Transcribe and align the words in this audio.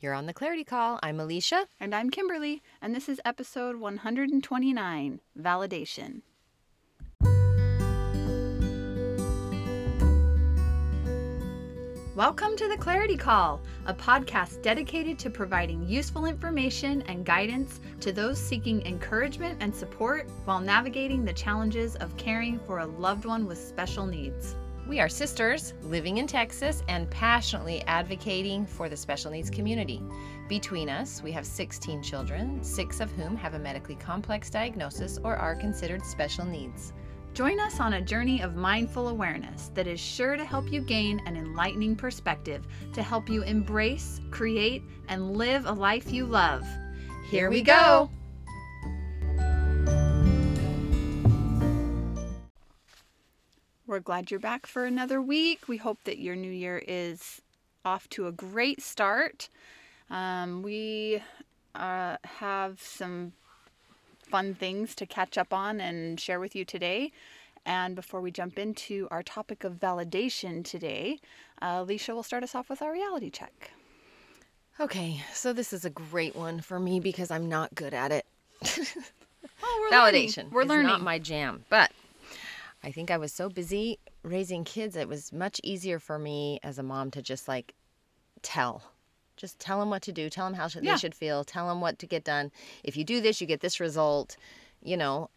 You're 0.00 0.14
on 0.14 0.26
the 0.26 0.32
Clarity 0.32 0.62
Call. 0.62 1.00
I'm 1.02 1.18
Alicia. 1.18 1.66
And 1.80 1.92
I'm 1.92 2.08
Kimberlee, 2.08 2.62
and 2.80 2.94
this 2.94 3.08
is 3.08 3.20
episode 3.24 3.74
129 3.74 5.20
Validation. 5.36 6.22
Welcome 12.14 12.56
to 12.56 12.68
the 12.68 12.76
Clarity 12.78 13.16
Call, 13.16 13.60
a 13.86 13.94
podcast 13.94 14.62
dedicated 14.62 15.18
to 15.18 15.30
providing 15.30 15.84
useful 15.88 16.26
information 16.26 17.02
and 17.08 17.26
guidance 17.26 17.80
to 17.98 18.12
those 18.12 18.40
seeking 18.40 18.86
encouragement 18.86 19.56
and 19.58 19.74
support 19.74 20.28
while 20.44 20.60
navigating 20.60 21.24
the 21.24 21.32
challenges 21.32 21.96
of 21.96 22.16
caring 22.16 22.60
for 22.60 22.78
a 22.78 22.86
loved 22.86 23.24
one 23.24 23.46
with 23.46 23.58
special 23.58 24.06
needs. 24.06 24.54
We 24.88 25.00
are 25.00 25.08
sisters 25.10 25.74
living 25.82 26.16
in 26.16 26.26
Texas 26.26 26.82
and 26.88 27.10
passionately 27.10 27.82
advocating 27.82 28.64
for 28.64 28.88
the 28.88 28.96
special 28.96 29.30
needs 29.30 29.50
community. 29.50 30.02
Between 30.48 30.88
us, 30.88 31.22
we 31.22 31.30
have 31.32 31.44
16 31.44 32.02
children, 32.02 32.64
six 32.64 33.00
of 33.00 33.12
whom 33.12 33.36
have 33.36 33.52
a 33.52 33.58
medically 33.58 33.96
complex 33.96 34.48
diagnosis 34.48 35.18
or 35.22 35.36
are 35.36 35.54
considered 35.54 36.02
special 36.06 36.46
needs. 36.46 36.94
Join 37.34 37.60
us 37.60 37.80
on 37.80 37.92
a 37.92 38.00
journey 38.00 38.40
of 38.40 38.56
mindful 38.56 39.08
awareness 39.08 39.70
that 39.74 39.86
is 39.86 40.00
sure 40.00 40.38
to 40.38 40.44
help 40.44 40.72
you 40.72 40.80
gain 40.80 41.20
an 41.26 41.36
enlightening 41.36 41.94
perspective 41.94 42.66
to 42.94 43.02
help 43.02 43.28
you 43.28 43.42
embrace, 43.42 44.22
create, 44.30 44.84
and 45.08 45.36
live 45.36 45.66
a 45.66 45.72
life 45.72 46.10
you 46.10 46.24
love. 46.24 46.66
Here 47.28 47.50
we 47.50 47.60
go! 47.60 48.10
We're 53.88 54.00
glad 54.00 54.30
you're 54.30 54.38
back 54.38 54.66
for 54.66 54.84
another 54.84 55.22
week. 55.22 55.66
We 55.66 55.78
hope 55.78 55.96
that 56.04 56.18
your 56.18 56.36
new 56.36 56.50
year 56.50 56.82
is 56.86 57.40
off 57.86 58.06
to 58.10 58.26
a 58.26 58.32
great 58.32 58.82
start. 58.82 59.48
Um, 60.10 60.62
we 60.62 61.22
uh, 61.74 62.18
have 62.22 62.82
some 62.82 63.32
fun 64.20 64.54
things 64.54 64.94
to 64.96 65.06
catch 65.06 65.38
up 65.38 65.54
on 65.54 65.80
and 65.80 66.20
share 66.20 66.38
with 66.38 66.54
you 66.54 66.66
today. 66.66 67.12
And 67.64 67.96
before 67.96 68.20
we 68.20 68.30
jump 68.30 68.58
into 68.58 69.08
our 69.10 69.22
topic 69.22 69.64
of 69.64 69.80
validation 69.80 70.62
today, 70.62 71.18
uh, 71.62 71.78
Alicia 71.78 72.14
will 72.14 72.22
start 72.22 72.42
us 72.42 72.54
off 72.54 72.68
with 72.68 72.82
our 72.82 72.92
reality 72.92 73.30
check. 73.30 73.70
Okay, 74.78 75.22
so 75.32 75.54
this 75.54 75.72
is 75.72 75.86
a 75.86 75.90
great 75.90 76.36
one 76.36 76.60
for 76.60 76.78
me 76.78 77.00
because 77.00 77.30
I'm 77.30 77.48
not 77.48 77.74
good 77.74 77.94
at 77.94 78.12
it. 78.12 78.26
Oh, 79.62 79.88
we're 79.90 79.96
Validation. 79.96 80.36
Learning. 80.36 80.50
We're 80.52 80.64
learning. 80.64 80.86
not 80.86 81.00
my 81.00 81.18
jam, 81.18 81.64
but 81.68 81.90
I 82.82 82.92
think 82.92 83.10
I 83.10 83.16
was 83.16 83.32
so 83.32 83.48
busy 83.48 83.98
raising 84.22 84.64
kids, 84.64 84.94
it 84.96 85.08
was 85.08 85.32
much 85.32 85.60
easier 85.64 85.98
for 85.98 86.18
me 86.18 86.60
as 86.62 86.78
a 86.78 86.82
mom 86.82 87.10
to 87.12 87.22
just 87.22 87.48
like 87.48 87.74
tell. 88.42 88.82
Just 89.36 89.58
tell 89.58 89.78
them 89.80 89.90
what 89.90 90.02
to 90.02 90.12
do. 90.12 90.28
Tell 90.30 90.46
them 90.46 90.54
how 90.54 90.68
should, 90.68 90.84
Yeah. 90.84 90.94
they 90.94 90.98
should 90.98 91.14
feel. 91.14 91.44
Tell 91.44 91.68
them 91.68 91.80
what 91.80 91.98
to 92.00 92.06
get 92.06 92.24
done. 92.24 92.50
If 92.82 92.96
you 92.96 93.04
do 93.04 93.20
this, 93.20 93.40
you 93.40 93.46
get 93.46 93.60
this 93.60 93.78
result. 93.80 94.36
You 94.82 94.96
know, 94.96 95.30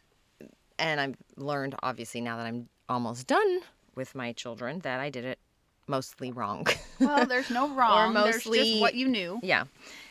and 0.78 1.00
I've 1.02 1.16
learned 1.36 1.76
obviously 1.84 2.22
now 2.22 2.38
that 2.38 2.46
I'm 2.46 2.70
almost 2.90 3.26
done 3.28 3.62
with 3.96 4.14
my 4.16 4.34
children 4.34 4.80
that 4.80 5.00
I 5.00 5.10
did 5.10 5.26
it 5.26 5.40
mostly 5.88 6.32
wrong. 6.32 6.66
well, 7.00 7.26
there's 7.26 7.50
no 7.50 7.70
wrong. 7.74 8.14
there's 8.14 8.36
mostly- 8.46 8.60
just 8.72 8.82
what 8.82 8.94
you 8.96 9.08
knew. 9.08 9.40
Yeah. 9.44 9.66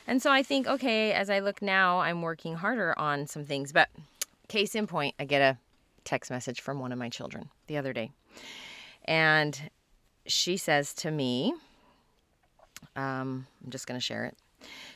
And 0.06 0.20
so 0.20 0.30
I 0.32 0.42
think, 0.42 0.66
okay, 0.66 1.12
as 1.12 1.30
I 1.30 1.38
look 1.38 1.62
now, 1.62 2.00
I'm 2.00 2.22
working 2.22 2.54
harder 2.56 2.96
on 2.98 3.26
some 3.28 3.44
things. 3.44 3.72
But 3.72 3.88
case 4.48 4.74
in 4.74 4.86
point, 4.88 5.14
I 5.18 5.24
get 5.24 5.40
a 5.42 5.58
text 6.04 6.30
message 6.30 6.60
from 6.60 6.78
one 6.78 6.92
of 6.92 6.98
my 6.98 7.08
children 7.08 7.50
the 7.66 7.76
other 7.76 7.92
day. 7.92 8.10
And 9.04 9.70
she 10.26 10.56
says 10.56 10.92
to 10.94 11.10
me, 11.10 11.54
um, 12.96 13.46
I'm 13.64 13.70
just 13.70 13.86
going 13.86 13.98
to 13.98 14.04
share 14.04 14.24
it. 14.24 14.36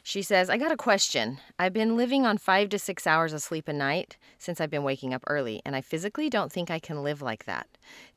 She 0.02 0.22
says, 0.22 0.50
I 0.50 0.58
got 0.58 0.72
a 0.72 0.76
question. 0.76 1.38
I've 1.58 1.72
been 1.72 1.96
living 1.96 2.26
on 2.26 2.36
five 2.36 2.68
to 2.70 2.78
six 2.78 3.06
hours 3.06 3.32
of 3.32 3.40
sleep 3.40 3.66
a 3.66 3.72
night 3.72 4.18
since 4.38 4.60
I've 4.60 4.70
been 4.70 4.82
waking 4.82 5.14
up 5.14 5.24
early, 5.26 5.62
and 5.64 5.74
I 5.74 5.80
physically 5.80 6.28
don't 6.28 6.52
think 6.52 6.70
I 6.70 6.78
can 6.78 7.02
live 7.02 7.22
like 7.22 7.46
that. 7.46 7.66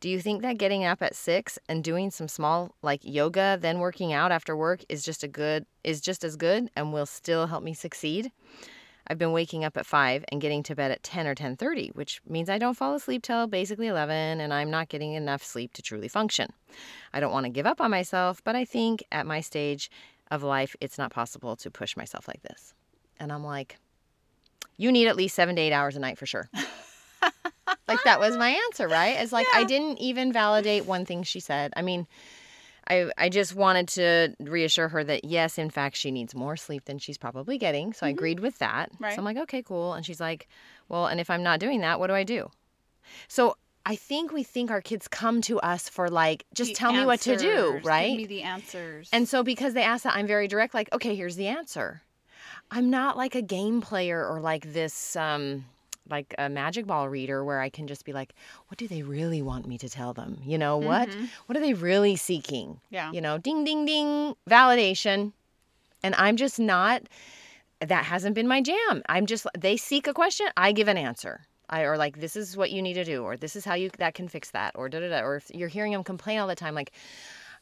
Do 0.02 0.10
you 0.10 0.20
think 0.20 0.42
that 0.42 0.58
getting 0.58 0.84
up 0.84 1.02
at 1.02 1.16
six 1.16 1.58
and 1.70 1.84
doing 1.84 2.12
some 2.12 2.28
small 2.28 2.76
like 2.82 3.00
yoga, 3.04 3.58
then 3.60 3.80
working 3.80 4.12
out 4.12 4.32
after 4.32 4.58
work 4.58 4.82
is 4.90 5.04
just 5.04 5.24
a 5.24 5.28
good 5.28 5.66
is 5.84 6.02
just 6.02 6.26
as 6.26 6.36
good 6.36 6.70
and 6.76 6.92
will 6.92 7.06
still 7.06 7.48
help 7.48 7.64
me 7.64 7.74
succeed? 7.74 8.32
I've 9.10 9.18
been 9.18 9.32
waking 9.32 9.64
up 9.64 9.78
at 9.78 9.86
five 9.86 10.26
and 10.30 10.42
getting 10.42 10.64
to 10.64 10.76
bed 10.76 10.92
at 10.92 11.04
ten 11.04 11.28
or 11.28 11.36
ten 11.36 11.56
thirty, 11.56 11.90
which 11.94 12.22
means 12.28 12.50
I 12.50 12.58
don't 12.58 12.76
fall 12.76 12.96
asleep 12.96 13.24
till 13.24 13.48
basically 13.48 13.88
eleven, 13.88 14.42
and 14.42 14.54
I'm 14.54 14.70
not 14.70 14.90
getting 14.90 15.14
enough 15.14 15.44
sleep 15.44 15.74
to 15.74 15.82
truly 15.82 16.08
function. 16.08 16.52
I 17.14 17.20
don't 17.20 17.32
want 17.32 17.46
to 17.46 17.50
give 17.52 17.66
up 17.66 17.82
on 17.82 17.92
myself, 17.92 18.44
but 18.44 18.56
I 18.56 18.66
think 18.66 19.04
at 19.12 19.26
my 19.26 19.42
stage 19.42 19.90
of 20.30 20.44
life, 20.44 20.76
it's 20.82 20.98
not 20.98 21.12
possible 21.12 21.56
to 21.56 21.72
push 21.72 21.96
myself 21.96 22.28
like 22.28 22.42
this. 22.44 22.74
And 23.20 23.32
I'm 23.32 23.44
like, 23.44 23.78
you 24.78 24.92
need 24.92 25.08
at 25.08 25.16
least 25.16 25.36
seven 25.36 25.56
to 25.56 25.62
eight 25.62 25.74
hours 25.74 25.96
a 25.96 26.00
night 26.00 26.18
for 26.18 26.26
sure. 26.26 26.50
like 27.88 28.04
that 28.04 28.20
was 28.20 28.38
my 28.38 28.50
answer, 28.50 28.88
right? 28.88 29.18
It's 29.20 29.32
like 29.32 29.48
I 29.54 29.64
didn't 29.66 30.00
even 30.00 30.34
validate 30.34 30.86
one 30.86 31.06
thing 31.06 31.24
she 31.24 31.40
said. 31.40 31.74
I 31.76 31.82
mean, 31.82 32.08
I 32.90 33.12
I 33.18 33.30
just 33.30 33.56
wanted 33.56 33.88
to 33.90 34.36
reassure 34.40 34.90
her 34.90 35.04
that 35.04 35.26
yes, 35.26 35.58
in 35.58 35.70
fact, 35.70 35.96
she 35.96 36.12
needs 36.12 36.34
more 36.34 36.56
sleep 36.56 36.86
than 36.86 36.98
she's 36.98 37.18
probably 37.18 37.58
getting. 37.58 37.94
So 37.94 38.06
I 38.06 38.10
agreed 38.10 38.40
with 38.40 38.60
that. 38.60 38.92
Mm-hmm. 38.94 39.04
Right. 39.04 39.14
So 39.14 39.20
I'm 39.20 39.26
like, 39.26 39.38
okay, 39.38 39.62
cool. 39.62 39.94
And 39.94 40.06
she's 40.06 40.20
like, 40.20 40.48
well, 40.90 41.08
and 41.08 41.20
if 41.20 41.30
I'm 41.30 41.44
not 41.44 41.60
doing 41.60 41.82
that, 41.82 42.00
what 42.00 42.08
do 42.08 42.14
I 42.14 42.24
do? 42.24 42.50
So 43.28 43.56
I 43.86 43.96
think 43.96 44.34
we 44.34 44.44
think 44.44 44.70
our 44.70 44.82
kids 44.82 45.08
come 45.08 45.42
to 45.44 45.60
us 45.62 45.88
for 45.88 46.10
like, 46.10 46.46
just 46.54 46.72
The 46.72 46.76
tell 46.76 46.92
me 46.92 47.06
what 47.06 47.22
to 47.22 47.38
do, 47.38 47.80
right? 47.84 48.10
Give 48.10 48.18
me 48.18 48.26
the 48.26 48.44
answers. 48.44 49.10
And 49.14 49.30
so 49.30 49.44
because 49.44 49.74
they 49.74 49.84
ask 49.84 50.04
that, 50.04 50.16
I'm 50.16 50.28
very 50.28 50.50
direct, 50.50 50.74
like, 50.74 50.94
okay, 50.94 51.16
here's 51.16 51.38
the 51.38 51.48
answer. 51.48 52.02
I'm 52.70 52.90
not 52.90 53.16
like 53.16 53.34
a 53.36 53.42
game 53.42 53.80
player 53.80 54.28
or 54.28 54.42
like 54.42 54.74
this 54.74 55.16
um 55.16 55.66
like 56.10 56.34
a 56.38 56.50
magic 56.50 56.88
ball 56.88 57.10
reader 57.10 57.44
where 57.44 57.60
I 57.60 57.70
can 57.70 57.88
just 57.88 58.06
be 58.06 58.14
like, 58.14 58.34
what 58.68 58.78
do 58.78 58.88
they 58.88 59.02
really 59.02 59.42
want 59.42 59.68
me 59.68 59.78
to 59.80 59.90
tell 59.90 60.14
them? 60.14 60.40
You 60.44 60.58
know, 60.58 60.78
what 60.78 61.10
mm-hmm. 61.10 61.26
what 61.46 61.58
are 61.58 61.62
they 61.62 61.74
really 61.74 62.16
seeking? 62.16 62.80
Yeah. 62.90 63.12
You 63.12 63.22
know, 63.22 63.38
ding 63.38 63.64
ding 63.64 63.86
ding, 63.86 64.36
validation. 64.50 65.34
And 66.04 66.16
I'm 66.16 66.38
just 66.38 66.60
not 66.60 67.04
that 67.80 68.06
hasn't 68.06 68.36
been 68.36 68.48
my 68.48 68.62
jam. 68.62 69.02
I'm 69.08 69.26
just 69.26 69.46
they 69.58 69.78
seek 69.78 70.08
a 70.08 70.14
question, 70.14 70.48
I 70.58 70.72
give 70.72 70.88
an 70.88 70.98
answer. 70.98 71.42
I, 71.70 71.82
or 71.82 71.98
like 71.98 72.22
this 72.22 72.36
is 72.36 72.56
what 72.56 72.72
you 72.72 72.82
need 72.82 72.94
to 72.94 73.04
do, 73.04 73.24
or 73.24 73.36
this 73.36 73.56
is 73.56 73.66
how 73.66 73.74
you 73.74 73.90
that 73.98 74.14
can 74.14 74.28
fix 74.30 74.52
that, 74.52 74.72
or 74.76 74.88
da 74.88 75.02
da 75.02 75.10
da. 75.10 75.20
Or 75.20 75.36
if 75.36 75.52
you're 75.54 75.68
hearing 75.68 75.92
them 75.92 76.04
complain 76.04 76.40
all 76.40 76.48
the 76.48 76.56
time, 76.56 76.74
like 76.74 76.92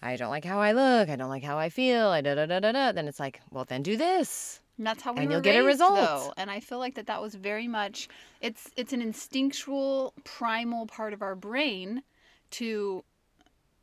I 0.06 0.18
don't 0.18 0.30
like 0.30 0.46
how 0.46 0.60
I 0.60 0.72
look, 0.72 1.10
I 1.10 1.16
don't 1.16 1.30
like 1.30 1.44
how 1.44 1.58
I 1.58 1.70
feel, 1.70 2.08
I 2.08 2.22
da 2.22 2.36
da 2.36 2.46
da 2.46 2.60
da 2.60 2.72
da. 2.72 2.92
Then 2.92 3.08
it's 3.08 3.20
like, 3.20 3.42
well, 3.50 3.66
then 3.66 3.82
do 3.82 3.98
this. 3.98 4.62
And 4.78 4.86
that's 4.86 5.02
how 5.02 5.14
we 5.14 5.22
And 5.22 5.32
you'll 5.32 5.42
get 5.42 5.56
a 5.56 5.64
result. 5.64 5.96
Though. 5.96 6.34
And 6.38 6.52
I 6.52 6.60
feel 6.60 6.80
like 6.80 6.96
that 6.96 7.08
that 7.08 7.22
was 7.22 7.36
very 7.36 7.68
much 7.68 8.08
it's 8.42 8.70
it's 8.76 8.94
an 8.94 9.02
instinctual 9.02 10.14
primal 10.24 10.86
part 10.86 11.14
of 11.14 11.22
our 11.22 11.36
brain 11.36 12.04
to 12.52 13.04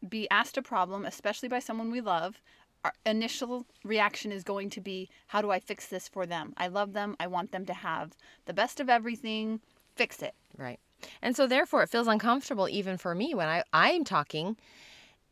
be 0.08 0.28
asked 0.30 0.56
a 0.56 0.62
problem, 0.62 1.04
especially 1.04 1.48
by 1.48 1.58
someone 1.58 1.90
we 1.90 2.00
love. 2.00 2.40
Our 2.84 2.92
initial 3.06 3.66
reaction 3.84 4.32
is 4.32 4.42
going 4.42 4.68
to 4.70 4.80
be, 4.80 5.08
how 5.28 5.40
do 5.40 5.50
I 5.50 5.60
fix 5.60 5.86
this 5.86 6.08
for 6.08 6.26
them? 6.26 6.52
I 6.56 6.66
love 6.66 6.92
them. 6.92 7.16
I 7.20 7.28
want 7.28 7.52
them 7.52 7.64
to 7.66 7.74
have 7.74 8.16
the 8.46 8.52
best 8.52 8.80
of 8.80 8.88
everything. 8.88 9.60
Fix 9.94 10.20
it. 10.22 10.34
Right. 10.56 10.80
And 11.20 11.36
so 11.36 11.46
therefore 11.46 11.82
it 11.82 11.90
feels 11.90 12.06
uncomfortable 12.06 12.68
even 12.68 12.96
for 12.96 13.14
me 13.14 13.34
when 13.34 13.48
I 13.48 13.64
I'm 13.72 14.04
talking 14.04 14.56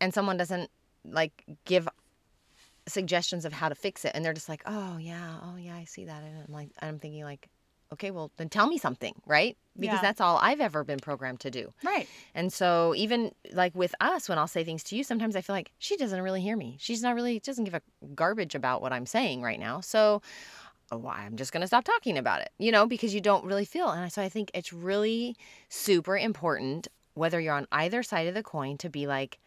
and 0.00 0.14
someone 0.14 0.36
doesn't 0.36 0.70
like 1.04 1.44
give 1.64 1.88
suggestions 2.88 3.44
of 3.44 3.52
how 3.52 3.68
to 3.68 3.74
fix 3.74 4.04
it 4.04 4.12
and 4.14 4.24
they're 4.24 4.32
just 4.34 4.48
like, 4.48 4.62
"Oh, 4.66 4.96
yeah. 4.98 5.38
Oh, 5.42 5.56
yeah, 5.56 5.76
I 5.76 5.84
see 5.84 6.04
that." 6.06 6.22
And 6.22 6.44
I'm 6.46 6.52
like 6.52 6.70
I'm 6.80 6.98
thinking 6.98 7.24
like, 7.24 7.48
"Okay, 7.92 8.10
well, 8.10 8.30
then 8.36 8.48
tell 8.48 8.66
me 8.66 8.78
something, 8.78 9.14
right?" 9.26 9.56
Because 9.78 9.94
Yeah. 9.94 10.00
that's 10.02 10.20
all 10.20 10.38
I've 10.38 10.60
ever 10.60 10.84
been 10.84 10.98
programmed 10.98 11.40
to 11.40 11.50
do. 11.50 11.72
Right. 11.82 12.08
And 12.34 12.52
so 12.52 12.94
even 12.96 13.32
like 13.52 13.74
with 13.74 13.94
us 14.00 14.28
when 14.28 14.38
I'll 14.38 14.48
say 14.48 14.64
things 14.64 14.82
to 14.84 14.96
you, 14.96 15.04
sometimes 15.04 15.36
I 15.36 15.40
feel 15.40 15.54
like 15.54 15.72
she 15.78 15.96
doesn't 15.96 16.20
really 16.20 16.40
hear 16.42 16.56
me. 16.56 16.76
She's 16.80 17.02
not 17.02 17.14
really 17.14 17.38
doesn't 17.40 17.64
give 17.64 17.74
a 17.74 17.82
garbage 18.14 18.54
about 18.54 18.82
what 18.82 18.92
I'm 18.92 19.06
saying 19.06 19.42
right 19.42 19.60
now. 19.60 19.80
So 19.80 20.22
oh, 20.92 21.06
I'm 21.08 21.36
just 21.36 21.52
going 21.52 21.60
to 21.60 21.66
stop 21.66 21.84
talking 21.84 22.18
about 22.18 22.40
it, 22.42 22.50
you 22.58 22.72
know, 22.72 22.86
because 22.86 23.14
you 23.14 23.20
don't 23.20 23.44
really 23.44 23.64
feel. 23.64 23.88
And 23.90 24.12
so 24.12 24.22
I 24.22 24.28
think 24.28 24.50
it's 24.54 24.72
really 24.72 25.36
super 25.68 26.16
important, 26.16 26.88
whether 27.14 27.40
you're 27.40 27.54
on 27.54 27.66
either 27.72 28.02
side 28.02 28.26
of 28.26 28.34
the 28.34 28.42
coin, 28.42 28.76
to 28.78 28.88
be 28.88 29.06
like, 29.06 29.38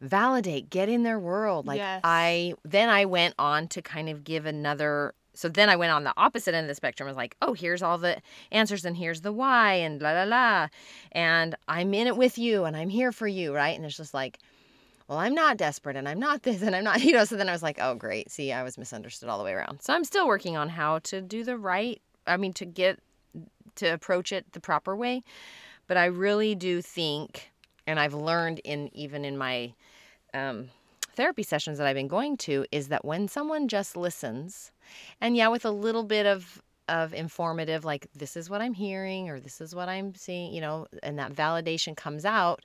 validate, 0.00 0.70
get 0.70 0.88
in 0.88 1.02
their 1.02 1.18
world. 1.18 1.66
Like, 1.66 1.78
Yes. 1.78 2.00
I, 2.04 2.54
then 2.64 2.88
I 2.88 3.04
went 3.04 3.34
on 3.38 3.68
to 3.68 3.82
kind 3.82 4.08
of 4.08 4.24
give 4.24 4.46
another. 4.46 5.14
So 5.34 5.48
then 5.48 5.68
I 5.68 5.76
went 5.76 5.92
on 5.92 6.04
the 6.04 6.14
opposite 6.16 6.54
end 6.54 6.64
of 6.64 6.68
the 6.68 6.74
spectrum. 6.74 7.06
I 7.06 7.10
was 7.10 7.16
like, 7.16 7.36
oh, 7.42 7.52
here's 7.52 7.82
all 7.82 7.98
the 7.98 8.16
answers 8.50 8.84
and 8.84 8.96
here's 8.96 9.20
the 9.20 9.32
why 9.32 9.74
and 9.74 10.00
la 10.00 10.12
la 10.12 10.24
la. 10.24 10.68
And 11.12 11.54
I'm 11.68 11.92
in 11.92 12.06
it 12.06 12.16
with 12.16 12.38
you 12.38 12.64
and 12.64 12.76
I'm 12.76 12.88
here 12.88 13.12
for 13.12 13.26
you, 13.28 13.54
right? 13.54 13.76
And 13.76 13.84
it's 13.84 13.96
just 13.96 14.14
like, 14.14 14.38
well, 15.08 15.18
I'm 15.18 15.34
not 15.34 15.56
desperate 15.56 15.96
and 15.96 16.08
I'm 16.08 16.18
not 16.18 16.42
this 16.44 16.62
and 16.62 16.74
I'm 16.74 16.84
not, 16.84 17.02
you 17.02 17.12
know. 17.12 17.24
So 17.24 17.36
then 17.36 17.48
I 17.48 17.52
was 17.52 17.62
like, 17.62 17.78
oh, 17.80 17.94
great. 17.94 18.30
See, 18.30 18.52
I 18.52 18.62
was 18.62 18.78
misunderstood 18.78 19.28
all 19.28 19.38
the 19.38 19.44
way 19.44 19.52
around. 19.52 19.82
So 19.82 19.92
I'm 19.92 20.04
still 20.04 20.26
working 20.26 20.56
on 20.56 20.68
how 20.70 21.00
to 21.00 21.20
do 21.20 21.44
the 21.44 21.56
right, 21.58 22.00
I 22.26 22.36
mean, 22.36 22.52
to 22.54 22.64
get, 22.64 22.98
to 23.76 23.86
approach 23.88 24.32
it 24.32 24.52
the 24.52 24.60
proper 24.60 24.96
way. 24.96 25.22
But 25.86 25.96
I 25.96 26.06
really 26.06 26.54
do 26.54 26.80
think, 26.82 27.50
and 27.86 27.98
I've 28.00 28.14
learned 28.14 28.60
in 28.64 28.90
even 28.94 29.24
in 29.24 29.36
my 29.38 29.72
um, 30.34 30.70
therapy 31.14 31.42
sessions 31.42 31.78
that 31.78 31.86
I've 31.86 31.94
been 31.96 32.08
going 32.08 32.36
to 32.38 32.66
is 32.72 32.88
that 32.88 33.04
when 33.04 33.28
someone 33.28 33.68
just 33.68 33.96
listens, 33.96 34.72
and 35.20 35.36
yeah, 35.36 35.48
with 35.48 35.64
a 35.64 35.70
little 35.70 36.04
bit 36.04 36.26
of 36.26 36.62
of 36.88 37.12
informative, 37.12 37.84
like 37.84 38.06
this 38.14 38.36
is 38.36 38.48
what 38.48 38.60
I'm 38.60 38.74
hearing 38.74 39.28
or 39.28 39.40
this 39.40 39.60
is 39.60 39.74
what 39.74 39.88
I'm 39.88 40.14
seeing, 40.14 40.54
you 40.54 40.60
know, 40.60 40.86
and 41.02 41.18
that 41.18 41.32
validation 41.32 41.96
comes 41.96 42.24
out, 42.24 42.64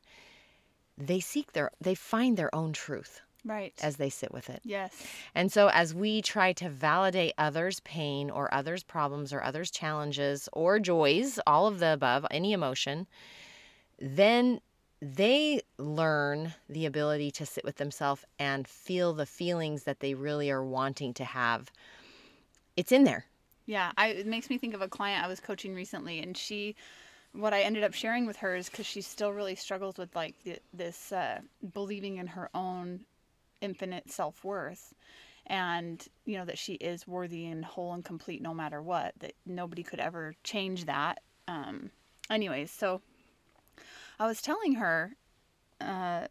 they 0.97 1.19
seek 1.19 1.53
their, 1.53 1.71
they 1.81 1.95
find 1.95 2.37
their 2.37 2.53
own 2.53 2.73
truth 2.73 3.21
Right. 3.43 3.73
as 3.81 3.95
they 3.97 4.09
sit 4.11 4.31
with 4.31 4.49
it. 4.51 4.61
yes. 4.63 5.07
And 5.33 5.51
so, 5.51 5.69
as 5.69 5.95
we 5.95 6.21
try 6.21 6.53
to 6.53 6.69
validate 6.69 7.33
others' 7.39 7.79
pain 7.79 8.29
or 8.29 8.53
others' 8.53 8.83
problems 8.83 9.33
or 9.33 9.41
others' 9.41 9.71
challenges 9.71 10.47
or 10.53 10.79
joys, 10.79 11.39
all 11.47 11.65
of 11.65 11.79
the 11.79 11.93
above, 11.93 12.27
any 12.29 12.53
emotion, 12.53 13.07
then 13.99 14.61
they 15.01 15.61
learn 15.77 16.53
the 16.69 16.85
ability 16.85 17.31
to 17.31 17.45
sit 17.45 17.63
with 17.63 17.77
themselves 17.77 18.23
and 18.37 18.67
feel 18.67 19.13
the 19.13 19.25
feelings 19.25 19.83
that 19.83 19.99
they 19.99 20.13
really 20.13 20.51
are 20.51 20.63
wanting 20.63 21.13
to 21.15 21.25
have. 21.25 21.71
It's 22.77 22.91
in 22.91 23.03
there. 23.03 23.25
Yeah, 23.65 23.91
I, 23.97 24.07
it 24.09 24.27
makes 24.27 24.49
me 24.49 24.57
think 24.57 24.73
of 24.73 24.81
a 24.81 24.87
client 24.87 25.23
I 25.23 25.27
was 25.27 25.39
coaching 25.39 25.73
recently, 25.73 26.19
and 26.19 26.37
she, 26.37 26.75
what 27.31 27.53
I 27.53 27.61
ended 27.61 27.83
up 27.83 27.93
sharing 27.93 28.25
with 28.25 28.37
her 28.37 28.55
is 28.55 28.69
because 28.69 28.85
she 28.85 29.01
still 29.01 29.31
really 29.31 29.55
struggles 29.55 29.97
with 29.97 30.15
like 30.15 30.35
this 30.73 31.11
uh, 31.11 31.41
believing 31.73 32.17
in 32.17 32.27
her 32.27 32.49
own 32.53 33.01
infinite 33.61 34.11
self 34.11 34.43
worth, 34.43 34.93
and 35.47 36.05
you 36.25 36.37
know 36.37 36.45
that 36.45 36.57
she 36.57 36.73
is 36.73 37.07
worthy 37.07 37.45
and 37.47 37.63
whole 37.63 37.93
and 37.93 38.03
complete 38.03 38.41
no 38.41 38.53
matter 38.53 38.81
what. 38.81 39.13
That 39.19 39.33
nobody 39.45 39.83
could 39.83 39.99
ever 39.99 40.35
change 40.43 40.85
that. 40.85 41.21
Um, 41.47 41.91
anyways, 42.29 42.71
so 42.71 43.01
I 44.21 44.27
was 44.27 44.39
telling 44.39 44.75
her, 44.75 45.15
uh, 45.79 46.27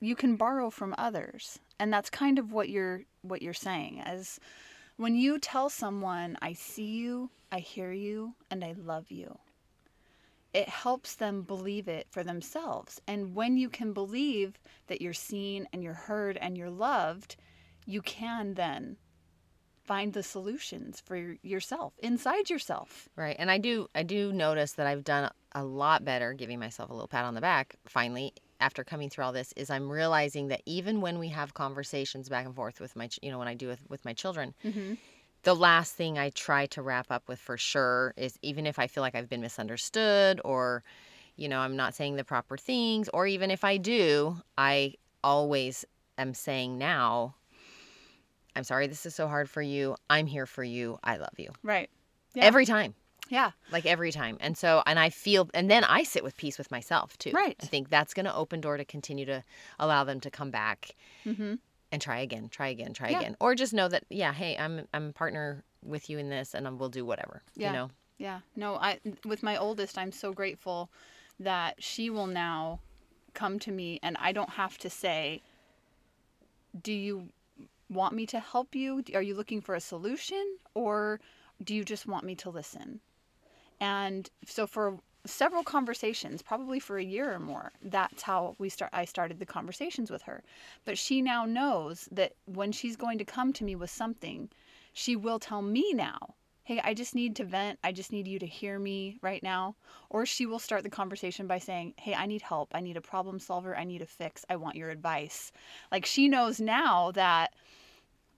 you 0.00 0.16
can 0.16 0.36
borrow 0.36 0.70
from 0.70 0.94
others, 0.96 1.58
and 1.78 1.92
that's 1.92 2.08
kind 2.08 2.38
of 2.38 2.52
what 2.52 2.70
you're 2.70 3.02
what 3.20 3.42
you're 3.42 3.52
saying 3.52 4.00
as 4.00 4.40
when 4.96 5.14
you 5.14 5.38
tell 5.38 5.68
someone, 5.68 6.38
I 6.40 6.54
see 6.54 6.86
you, 6.86 7.28
I 7.52 7.58
hear 7.58 7.92
you, 7.92 8.36
and 8.50 8.64
I 8.64 8.72
love 8.78 9.10
you, 9.10 9.38
it 10.54 10.70
helps 10.70 11.16
them 11.16 11.42
believe 11.42 11.86
it 11.86 12.06
for 12.10 12.24
themselves. 12.24 12.98
And 13.06 13.34
when 13.34 13.58
you 13.58 13.68
can 13.68 13.92
believe 13.92 14.58
that 14.86 15.02
you're 15.02 15.12
seen 15.12 15.68
and 15.70 15.82
you're 15.82 15.92
heard 15.92 16.38
and 16.38 16.56
you're 16.56 16.70
loved, 16.70 17.36
you 17.84 18.00
can 18.00 18.54
then 18.54 18.96
find 19.84 20.12
the 20.12 20.22
solutions 20.22 21.00
for 21.00 21.36
yourself 21.42 21.92
inside 22.02 22.50
yourself. 22.50 23.08
Right. 23.16 23.36
And 23.38 23.50
I 23.50 23.58
do 23.58 23.88
I 23.94 24.02
do 24.02 24.32
notice 24.32 24.72
that 24.72 24.86
I've 24.86 25.04
done 25.04 25.30
a 25.52 25.64
lot 25.64 26.04
better 26.04 26.32
giving 26.32 26.58
myself 26.58 26.90
a 26.90 26.92
little 26.92 27.08
pat 27.08 27.24
on 27.24 27.34
the 27.34 27.40
back 27.40 27.76
finally 27.86 28.32
after 28.60 28.82
coming 28.82 29.10
through 29.10 29.24
all 29.24 29.32
this 29.32 29.52
is 29.56 29.70
I'm 29.70 29.90
realizing 29.90 30.48
that 30.48 30.62
even 30.66 31.00
when 31.00 31.18
we 31.18 31.28
have 31.28 31.54
conversations 31.54 32.28
back 32.28 32.46
and 32.46 32.54
forth 32.54 32.80
with 32.80 32.96
my 32.96 33.08
you 33.22 33.30
know 33.30 33.38
when 33.38 33.48
I 33.48 33.54
do 33.54 33.68
with 33.68 33.80
with 33.88 34.04
my 34.04 34.12
children 34.14 34.54
Mm-hmm. 34.64 34.94
the 35.42 35.54
last 35.54 35.94
thing 35.94 36.18
I 36.18 36.30
try 36.30 36.66
to 36.66 36.82
wrap 36.82 37.10
up 37.10 37.28
with 37.28 37.38
for 37.38 37.56
sure 37.56 38.14
is 38.16 38.38
even 38.42 38.66
if 38.66 38.78
I 38.78 38.86
feel 38.86 39.02
like 39.02 39.14
I've 39.14 39.28
been 39.28 39.42
misunderstood 39.42 40.40
or 40.44 40.82
you 41.36 41.48
know 41.48 41.58
I'm 41.60 41.76
not 41.76 41.94
saying 41.94 42.16
the 42.16 42.24
proper 42.24 42.56
things 42.56 43.08
or 43.12 43.26
even 43.26 43.50
if 43.50 43.62
I 43.64 43.76
do 43.76 44.38
I 44.56 44.94
always 45.22 45.84
am 46.18 46.34
saying 46.34 46.78
now 46.78 47.34
I'm 48.56 48.64
sorry 48.64 48.86
this 48.86 49.04
is 49.06 49.14
so 49.14 49.28
hard 49.28 49.48
for 49.50 49.62
you 49.62 49.96
I'm 50.10 50.26
here 50.26 50.46
for 50.46 50.64
you 50.64 50.98
I 51.04 51.16
love 51.16 51.34
you 51.38 51.50
Right. 51.62 51.90
Yeah. 52.34 52.44
every 52.44 52.66
time 52.66 52.94
Yeah. 53.28 53.50
like 53.72 53.86
every 53.86 54.12
time 54.12 54.36
and 54.40 54.56
so 54.56 54.82
and 54.86 54.98
i 54.98 55.08
feel 55.10 55.48
and 55.54 55.70
then 55.70 55.82
i 55.84 56.02
sit 56.02 56.22
with 56.24 56.36
peace 56.36 56.58
with 56.58 56.70
myself 56.70 57.16
too 57.18 57.30
Right. 57.32 57.56
i 57.62 57.66
think 57.66 57.88
that's 57.90 58.12
going 58.14 58.26
to 58.26 58.34
open 58.34 58.60
door 58.60 58.76
to 58.76 58.84
continue 58.84 59.24
to 59.26 59.42
allow 59.78 60.04
them 60.04 60.20
to 60.20 60.30
come 60.30 60.50
back 60.50 60.94
Mm-hmm. 61.24 61.54
and 61.92 62.02
try 62.02 62.18
again 62.20 62.48
try 62.48 62.68
again 62.68 62.92
try 62.92 63.08
Yeah. 63.10 63.20
again 63.20 63.36
or 63.40 63.54
just 63.54 63.72
know 63.72 63.88
that 63.88 64.04
yeah 64.10 64.32
hey 64.32 64.56
i'm 64.58 64.86
i'm 64.94 65.08
a 65.08 65.12
partner 65.12 65.62
with 65.82 66.08
you 66.10 66.18
in 66.18 66.28
this 66.28 66.54
and 66.54 66.78
we'll 66.78 66.88
do 66.90 67.04
whatever 67.04 67.42
Yeah. 67.56 67.68
you 67.68 67.72
know 67.72 67.90
Yeah. 68.18 68.40
No, 68.56 68.76
I 68.76 69.00
with 69.24 69.42
my 69.42 69.56
oldest, 69.56 69.98
I'm 69.98 70.12
so 70.12 70.32
grateful 70.32 70.88
that 71.40 71.82
she 71.82 72.10
will 72.10 72.28
now 72.28 72.78
come 73.34 73.58
to 73.58 73.72
me 73.72 73.98
and 74.04 74.16
I 74.20 74.30
don't 74.32 74.50
have 74.50 74.78
to 74.78 74.88
say, 74.88 75.42
"Do 76.80 76.92
you 76.92 77.30
want 77.94 78.14
me 78.14 78.26
to 78.26 78.40
help 78.40 78.74
you? 78.74 79.02
Are 79.14 79.22
you 79.22 79.34
looking 79.34 79.60
for 79.60 79.74
a 79.74 79.80
solution 79.80 80.58
or 80.74 81.20
do 81.62 81.74
you 81.74 81.84
just 81.84 82.06
want 82.06 82.24
me 82.24 82.34
to 82.36 82.50
listen?" 82.50 83.00
And 83.80 84.30
so 84.46 84.66
for 84.66 84.98
several 85.26 85.64
conversations, 85.64 86.42
probably 86.42 86.78
for 86.78 86.98
a 86.98 87.04
year 87.04 87.32
or 87.32 87.38
more, 87.38 87.72
that's 87.82 88.22
how 88.22 88.54
we 88.58 88.68
start 88.68 88.90
I 88.92 89.04
started 89.04 89.38
the 89.38 89.46
conversations 89.46 90.10
with 90.10 90.22
her. 90.22 90.42
But 90.84 90.98
she 90.98 91.22
now 91.22 91.46
knows 91.46 92.08
that 92.12 92.34
when 92.44 92.72
she's 92.72 92.96
going 92.96 93.18
to 93.18 93.24
come 93.24 93.52
to 93.54 93.64
me 93.64 93.74
with 93.74 93.90
something, 93.90 94.50
she 94.92 95.16
will 95.16 95.38
tell 95.38 95.62
me 95.62 95.92
now 95.94 96.34
hey, 96.64 96.80
I 96.82 96.94
just 96.94 97.14
need 97.14 97.36
to 97.36 97.44
vent. 97.44 97.78
I 97.84 97.92
just 97.92 98.10
need 98.10 98.26
you 98.26 98.38
to 98.38 98.46
hear 98.46 98.78
me 98.78 99.18
right 99.20 99.42
now. 99.42 99.76
Or 100.08 100.24
she 100.24 100.46
will 100.46 100.58
start 100.58 100.82
the 100.82 100.90
conversation 100.90 101.46
by 101.46 101.58
saying, 101.58 101.92
hey, 101.98 102.14
I 102.14 102.24
need 102.24 102.40
help. 102.40 102.70
I 102.74 102.80
need 102.80 102.96
a 102.96 103.02
problem 103.02 103.38
solver. 103.38 103.76
I 103.76 103.84
need 103.84 104.00
a 104.00 104.06
fix. 104.06 104.46
I 104.48 104.56
want 104.56 104.76
your 104.76 104.88
advice. 104.88 105.52
Like 105.92 106.06
she 106.06 106.26
knows 106.26 106.60
now 106.60 107.10
that 107.12 107.52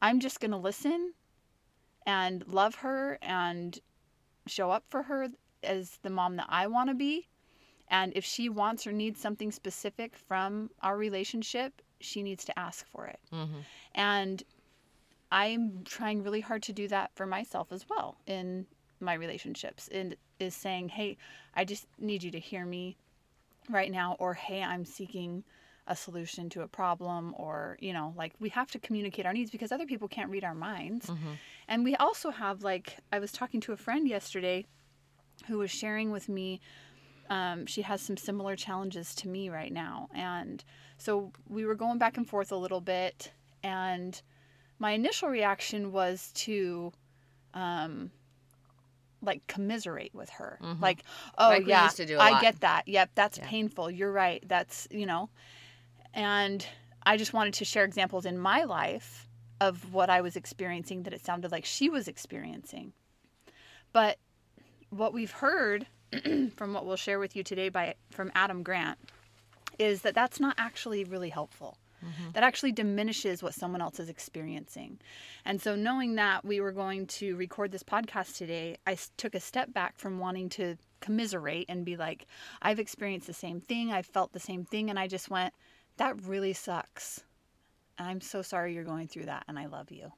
I'm 0.06 0.20
just 0.20 0.38
going 0.38 0.52
to 0.52 0.56
listen 0.56 1.14
and 2.06 2.46
love 2.46 2.76
her 2.76 3.18
and 3.22 3.76
show 4.46 4.70
up 4.70 4.84
for 4.88 5.02
her 5.02 5.26
as 5.64 5.98
the 6.04 6.10
mom 6.10 6.36
that 6.36 6.46
I 6.48 6.68
want 6.68 6.90
to 6.90 6.94
be. 6.94 7.26
And 7.88 8.12
if 8.14 8.24
she 8.24 8.48
wants 8.48 8.86
or 8.86 8.92
needs 8.92 9.20
something 9.20 9.50
specific 9.50 10.14
from 10.14 10.70
our 10.80 10.96
relationship, 10.96 11.82
she 11.98 12.22
needs 12.22 12.44
to 12.44 12.56
ask 12.56 12.86
for 12.86 13.06
it. 13.06 13.18
mm-hmm. 13.32 13.58
And 13.96 14.44
I'm 15.32 15.82
trying 15.84 16.22
really 16.22 16.40
hard 16.40 16.62
to 16.64 16.72
do 16.72 16.86
that 16.86 17.10
for 17.16 17.26
myself 17.26 17.72
as 17.72 17.84
well 17.88 18.16
in 18.26 18.66
my 19.00 19.14
relationships 19.14 19.88
and 19.90 20.14
is 20.38 20.54
saying, 20.54 20.90
"Hey, 20.90 21.16
I 21.54 21.64
just 21.64 21.88
need 21.98 22.22
you 22.22 22.30
to 22.30 22.38
hear 22.38 22.64
me 22.64 22.96
right 23.68 23.90
now," 23.90 24.14
or 24.20 24.34
"Hey, 24.34 24.62
I'm 24.62 24.84
seeking 24.84 25.42
a 25.86 25.94
solution 25.96 26.48
to 26.50 26.62
a 26.62 26.68
problem," 26.68 27.34
or 27.36 27.76
you 27.80 27.92
know, 27.92 28.12
like 28.16 28.32
we 28.40 28.48
have 28.50 28.70
to 28.72 28.78
communicate 28.78 29.26
our 29.26 29.32
needs 29.32 29.50
because 29.50 29.72
other 29.72 29.86
people 29.86 30.08
can't 30.08 30.30
read 30.30 30.44
our 30.44 30.54
minds. 30.54 31.06
Mm-hmm. 31.06 31.32
And 31.68 31.84
we 31.84 31.94
also 31.96 32.30
have 32.30 32.62
like 32.62 32.96
I 33.12 33.18
was 33.18 33.32
talking 33.32 33.60
to 33.62 33.72
a 33.72 33.76
friend 33.76 34.06
yesterday 34.08 34.66
who 35.48 35.58
was 35.58 35.70
sharing 35.70 36.10
with 36.10 36.28
me 36.28 36.60
um, 37.28 37.66
she 37.66 37.82
has 37.82 38.00
some 38.00 38.16
similar 38.16 38.54
challenges 38.54 39.12
to 39.16 39.28
me 39.28 39.48
right 39.50 39.72
now. 39.72 40.08
And 40.14 40.62
so 40.96 41.32
we 41.48 41.64
were 41.66 41.74
going 41.74 41.98
back 41.98 42.16
and 42.16 42.24
forth 42.28 42.52
a 42.52 42.56
little 42.56 42.80
bit. 42.80 43.32
And 43.64 44.22
my 44.78 44.92
initial 44.92 45.28
reaction 45.28 45.90
was 45.90 46.30
to 46.36 46.92
um, 47.52 48.12
like 49.22 49.44
commiserate 49.48 50.14
with 50.14 50.30
her. 50.30 50.58
Mhm. 50.62 50.80
Like, 50.80 51.02
oh, 51.36 51.48
Like 51.48 51.66
yeah, 51.66 51.84
used 51.84 51.96
to 51.96 52.06
do 52.06 52.16
a 52.16 52.20
I 52.20 52.30
lot. 52.30 52.42
get 52.42 52.60
that. 52.60 52.86
Yep, 52.86 53.10
that's 53.16 53.38
Yeah. 53.38 53.48
painful. 53.48 53.90
You're 53.90 54.12
right. 54.12 54.42
That's, 54.46 54.86
you 54.90 55.06
know, 55.06 55.28
and 56.14 56.66
I 57.04 57.16
just 57.16 57.32
wanted 57.32 57.54
to 57.54 57.64
share 57.64 57.84
examples 57.84 58.26
in 58.26 58.38
my 58.38 58.64
life 58.64 59.28
of 59.60 59.92
what 59.92 60.10
I 60.10 60.20
was 60.20 60.36
experiencing 60.36 61.04
that 61.04 61.12
it 61.12 61.24
sounded 61.24 61.52
like 61.52 61.64
she 61.64 61.88
was 61.88 62.08
experiencing. 62.08 62.92
But 63.92 64.18
what 64.90 65.12
we've 65.12 65.30
heard 65.30 65.86
from 66.56 66.72
what 66.72 66.84
we'll 66.84 66.96
share 66.96 67.18
with 67.18 67.36
you 67.36 67.42
today 67.42 67.68
by 67.68 67.94
from 68.10 68.30
Adam 68.34 68.62
Grant 68.62 68.98
is 69.78 70.02
that 70.02 70.14
that's 70.14 70.40
not 70.40 70.54
actually 70.58 71.04
really 71.04 71.30
helpful. 71.30 71.78
Mm-hmm. 72.04 72.32
That 72.32 72.42
actually 72.42 72.72
diminishes 72.72 73.42
what 73.42 73.54
someone 73.54 73.80
else 73.80 73.98
is 73.98 74.10
experiencing. 74.10 74.98
And 75.46 75.60
so, 75.60 75.74
knowing 75.74 76.16
that 76.16 76.44
we 76.44 76.60
were 76.60 76.72
going 76.72 77.06
to 77.06 77.36
record 77.36 77.72
this 77.72 77.82
podcast 77.82 78.36
today, 78.36 78.76
I 78.86 78.98
took 79.16 79.34
a 79.34 79.40
step 79.40 79.72
back 79.72 79.98
from 79.98 80.18
wanting 80.18 80.50
to 80.50 80.76
commiserate 81.00 81.66
and 81.70 81.84
be 81.84 81.96
like, 81.96 82.26
I've 82.60 82.78
experienced 82.78 83.26
the 83.26 83.32
same 83.32 83.60
thing, 83.60 83.92
I've 83.92 84.06
felt 84.06 84.32
the 84.32 84.40
same 84.40 84.64
thing, 84.64 84.90
and 84.90 84.98
I 84.98 85.08
just 85.08 85.30
went, 85.30 85.54
that 85.96 86.22
really 86.24 86.52
sucks. 86.52 87.22
I'm 87.98 88.20
so 88.20 88.42
sorry 88.42 88.74
you're 88.74 88.84
going 88.84 89.08
through 89.08 89.24
that, 89.26 89.44
and 89.48 89.58
I 89.58 89.66
love 89.66 89.90
you. 89.90 90.12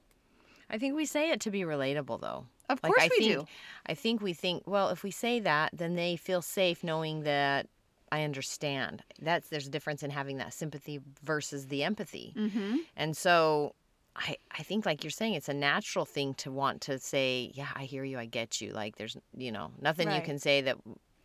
i 0.71 0.79
think 0.79 0.95
we 0.97 1.07
say 1.07 1.31
it 1.31 1.41
to 1.41 1.51
be 1.51 1.61
relatable 1.63 2.21
though 2.21 2.47
Of 2.69 2.81
Like, 2.83 2.93
course 2.93 3.03
I 3.03 3.09
we 3.11 3.19
think, 3.29 3.39
do. 3.41 3.47
I 3.87 3.95
think 3.95 4.21
we 4.21 4.33
think, 4.35 4.65
well, 4.67 4.89
if 4.91 5.03
we 5.03 5.11
say 5.11 5.41
that, 5.41 5.71
then 5.73 5.95
they 5.95 6.17
feel 6.17 6.43
safe 6.43 6.83
knowing 6.85 7.23
that 7.23 7.67
I 8.11 8.23
understand. 8.25 9.03
That's 9.21 9.49
there's 9.49 9.67
a 9.67 9.71
difference 9.71 10.03
in 10.03 10.11
having 10.11 10.39
that 10.39 10.53
sympathy 10.55 11.01
versus 11.23 11.67
the 11.69 11.85
empathy. 11.85 12.35
Mm-hmm. 12.37 12.77
And 12.97 13.17
so 13.17 13.75
I 14.17 14.37
I 14.51 14.63
think 14.63 14.85
like 14.87 15.05
you're 15.05 15.11
saying 15.11 15.35
it's 15.35 15.49
a 15.49 15.55
natural 15.55 16.05
thing 16.05 16.35
to 16.43 16.51
want 16.51 16.81
to 16.83 16.99
say, 16.99 17.51
yeah, 17.55 17.69
I 17.75 17.85
hear 17.85 18.05
you, 18.05 18.19
I 18.19 18.27
get 18.27 18.61
you. 18.61 18.73
Like 18.73 18.97
there's, 18.97 19.17
you 19.37 19.53
know, 19.53 19.71
nothing 19.81 20.11
you 20.11 20.21
can 20.23 20.39
say 20.39 20.61
that 20.63 20.77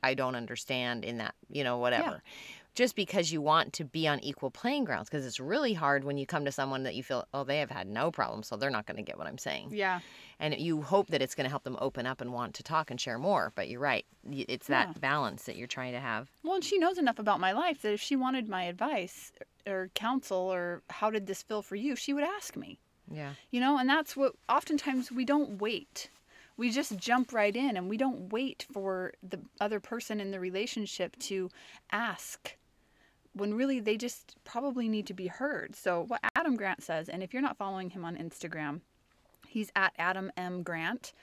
I 0.03 0.13
don't 0.13 0.36
understand 0.36 1.03
in 1.05 1.17
that, 1.19 1.33
you 1.50 1.63
know, 1.63 1.77
whatever. 1.77 2.22
Just 2.75 2.95
because 2.95 3.31
you 3.31 3.41
want 3.41 3.73
to 3.73 3.83
be 3.85 4.07
on 4.07 4.19
equal 4.21 4.49
playing 4.49 4.83
grounds 4.83 5.09
because 5.09 5.25
it's 5.25 5.39
really 5.39 5.73
hard 5.73 6.03
when 6.03 6.17
you 6.17 6.25
come 6.25 6.43
to 6.45 6.51
someone 6.51 6.83
that 6.83 6.95
you 6.95 7.03
feel 7.03 7.25
oh 7.33 7.43
they 7.43 7.59
have 7.59 7.69
had 7.69 7.87
no 7.87 8.11
problem 8.11 8.41
so 8.43 8.55
they're 8.55 8.69
not 8.69 8.85
going 8.85 8.97
to 8.97 9.03
get 9.03 9.17
what 9.17 9.27
i'm 9.27 9.37
saying 9.37 9.69
Yeah. 9.71 9.99
and 10.39 10.55
you 10.57 10.81
hope 10.81 11.07
that 11.09 11.21
it's 11.21 11.35
going 11.35 11.45
to 11.45 11.49
help 11.49 11.63
them 11.63 11.77
open 11.79 12.05
up 12.05 12.19
and 12.21 12.33
want 12.33 12.55
to 12.55 12.63
talk 12.63 12.89
and 12.91 12.99
share 12.99 13.19
more 13.19 13.51
but 13.55 13.69
you're 13.69 13.79
right 13.79 14.05
it's 14.31 14.67
that 14.67 14.87
Yeah. 14.89 14.99
balance 14.99 15.43
that 15.43 15.55
you're 15.55 15.67
trying 15.67 15.93
to 15.93 15.99
have 15.99 16.29
Well, 16.43 16.55
and 16.55 16.63
she 16.63 16.77
knows 16.79 16.97
enough 16.97 17.19
about 17.19 17.39
my 17.39 17.51
life 17.51 17.81
that 17.83 17.93
if 17.93 18.01
she 18.01 18.15
wanted 18.15 18.49
my 18.49 18.63
advice 18.63 19.31
or 19.67 19.89
counsel 19.93 20.37
or 20.37 20.81
how 20.89 21.09
did 21.09 21.27
this 21.27 21.41
feel 21.43 21.61
for 21.61 21.75
you, 21.75 21.95
she 21.95 22.13
would 22.13 22.23
ask 22.23 22.55
me. 22.57 22.79
yeah 23.11 23.33
You 23.51 23.59
know, 23.61 23.77
and 23.77 23.87
that's 23.87 24.17
what 24.17 24.33
oftentimes 24.49 25.11
we 25.11 25.23
don't 25.25 25.61
wait. 25.61 26.09
We 26.57 26.69
just 26.69 26.97
jump 26.97 27.31
right 27.33 27.55
in 27.55 27.77
and 27.77 27.89
we 27.89 27.97
don't 27.97 28.31
wait 28.31 28.65
for 28.71 29.13
the 29.23 29.39
other 29.61 29.79
person 29.79 30.19
in 30.19 30.31
the 30.31 30.39
relationship 30.39 31.17
to 31.29 31.49
ask 31.91 32.55
when 33.33 33.53
really 33.53 33.79
they 33.79 33.97
just 33.97 34.35
probably 34.43 34.87
need 34.87 35.07
to 35.07 35.13
be 35.13 35.27
heard. 35.27 35.75
So, 35.75 36.05
what 36.07 36.21
Adam 36.35 36.55
Grant 36.55 36.83
says, 36.83 37.09
and 37.09 37.23
if 37.23 37.33
you're 37.33 37.41
not 37.41 37.57
following 37.57 37.89
him 37.89 38.05
on 38.05 38.15
Instagram, 38.15 38.81
he's 39.47 39.71
at 39.75 39.93
Adam 39.97 40.31
M. 40.37 40.63
Grant, 40.63 41.13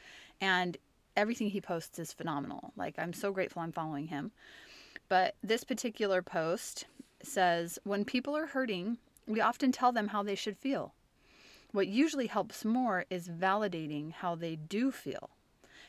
and 0.40 0.76
everything 1.16 1.50
he 1.50 1.60
posts 1.60 1.98
is 1.98 2.12
phenomenal. 2.12 2.72
Like, 2.76 2.94
I'm 2.98 3.12
so 3.12 3.32
grateful 3.32 3.62
I'm 3.62 3.72
following 3.72 4.08
him. 4.08 4.32
But 5.08 5.34
this 5.42 5.64
particular 5.64 6.22
post 6.22 6.86
says, 7.22 7.78
When 7.84 8.04
people 8.04 8.36
are 8.36 8.46
hurting, 8.46 8.98
we 9.26 9.40
often 9.40 9.72
tell 9.72 9.92
them 9.92 10.08
how 10.08 10.22
they 10.22 10.34
should 10.34 10.56
feel. 10.56 10.94
What 11.72 11.86
usually 11.86 12.26
helps 12.26 12.64
more 12.64 13.04
is 13.10 13.28
validating 13.28 14.12
how 14.12 14.34
they 14.34 14.56
do 14.56 14.90
feel. 14.90 15.30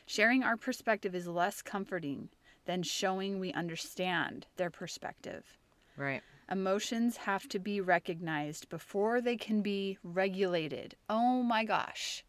Sharing 0.06 0.42
our 0.42 0.56
perspective 0.56 1.14
is 1.14 1.26
less 1.26 1.62
comforting 1.62 2.28
than 2.66 2.82
showing 2.82 3.40
we 3.40 3.52
understand 3.52 4.46
their 4.56 4.70
perspective. 4.70 5.58
Right 5.96 6.22
Emotions 6.52 7.16
have 7.16 7.48
to 7.48 7.58
be 7.58 7.80
recognized 7.80 8.68
before 8.68 9.22
they 9.22 9.36
can 9.38 9.62
be 9.62 9.96
regulated. 10.04 10.94
Oh 11.08 11.42
my 11.42 11.64
gosh. 11.64 12.24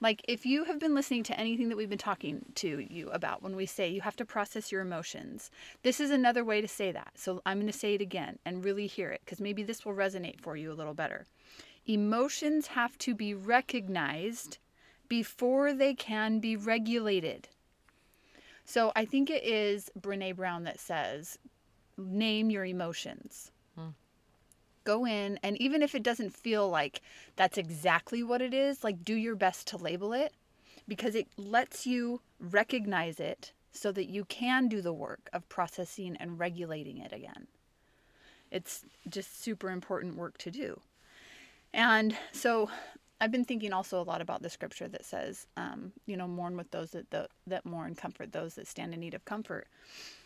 Like, 0.00 0.24
if 0.26 0.46
you 0.46 0.64
have 0.64 0.78
been 0.78 0.94
listening 0.94 1.24
to 1.24 1.38
anything 1.38 1.68
that 1.68 1.76
we've 1.76 1.90
been 1.90 1.98
talking 1.98 2.46
to 2.54 2.86
you 2.88 3.10
about 3.10 3.42
when 3.42 3.54
we 3.54 3.66
say 3.66 3.86
you 3.90 4.00
have 4.00 4.16
to 4.16 4.24
process 4.24 4.72
your 4.72 4.80
emotions, 4.80 5.50
this 5.82 6.00
is 6.00 6.10
another 6.10 6.42
way 6.42 6.62
to 6.62 6.68
say 6.68 6.90
that. 6.90 7.12
So, 7.16 7.42
I'm 7.44 7.58
going 7.58 7.70
to 7.70 7.78
say 7.78 7.94
it 7.94 8.00
again 8.00 8.38
and 8.46 8.64
really 8.64 8.86
hear 8.86 9.10
it 9.10 9.20
because 9.22 9.40
maybe 9.40 9.62
this 9.62 9.84
will 9.84 9.92
resonate 9.92 10.40
for 10.40 10.56
you 10.56 10.72
a 10.72 10.78
little 10.78 10.94
better. 10.94 11.26
Emotions 11.86 12.68
have 12.68 12.96
to 12.98 13.14
be 13.14 13.34
recognized 13.34 14.56
before 15.06 15.74
they 15.74 15.92
can 15.92 16.40
be 16.40 16.56
regulated. 16.56 17.48
So, 18.64 18.90
I 18.96 19.04
think 19.04 19.28
it 19.28 19.44
is 19.44 19.90
Brene 20.00 20.34
Brown 20.34 20.64
that 20.64 20.80
says, 20.80 21.38
name 22.00 22.50
your 22.50 22.64
emotions. 22.64 23.50
Go 24.84 25.06
in, 25.06 25.38
and 25.42 25.60
even 25.60 25.82
if 25.82 25.94
it 25.94 26.02
doesn't 26.02 26.34
feel 26.34 26.68
like 26.68 27.02
that's 27.36 27.58
exactly 27.58 28.22
what 28.22 28.40
it 28.40 28.54
is, 28.54 28.82
like 28.82 29.04
do 29.04 29.14
your 29.14 29.36
best 29.36 29.66
to 29.68 29.76
label 29.76 30.12
it 30.12 30.32
because 30.88 31.14
it 31.14 31.28
lets 31.36 31.86
you 31.86 32.22
recognize 32.40 33.20
it 33.20 33.52
so 33.72 33.92
that 33.92 34.06
you 34.06 34.24
can 34.24 34.68
do 34.68 34.80
the 34.80 34.92
work 34.92 35.28
of 35.32 35.48
processing 35.48 36.16
and 36.18 36.38
regulating 36.38 36.98
it 36.98 37.12
again. 37.12 37.46
It's 38.50 38.84
just 39.08 39.40
super 39.40 39.70
important 39.70 40.16
work 40.16 40.38
to 40.38 40.50
do. 40.50 40.80
And 41.72 42.16
so 42.32 42.68
I've 43.20 43.30
been 43.30 43.44
thinking 43.44 43.72
also 43.72 44.00
a 44.00 44.02
lot 44.02 44.20
about 44.20 44.42
the 44.42 44.50
scripture 44.50 44.88
that 44.88 45.04
says, 45.04 45.46
um, 45.56 45.92
you 46.06 46.16
know, 46.16 46.26
mourn 46.26 46.56
with 46.56 46.70
those 46.70 46.90
that, 46.92 47.10
that, 47.10 47.30
that 47.46 47.66
mourn, 47.66 47.94
comfort 47.94 48.32
those 48.32 48.54
that 48.54 48.66
stand 48.66 48.94
in 48.94 49.00
need 49.00 49.14
of 49.14 49.24
comfort. 49.24 49.68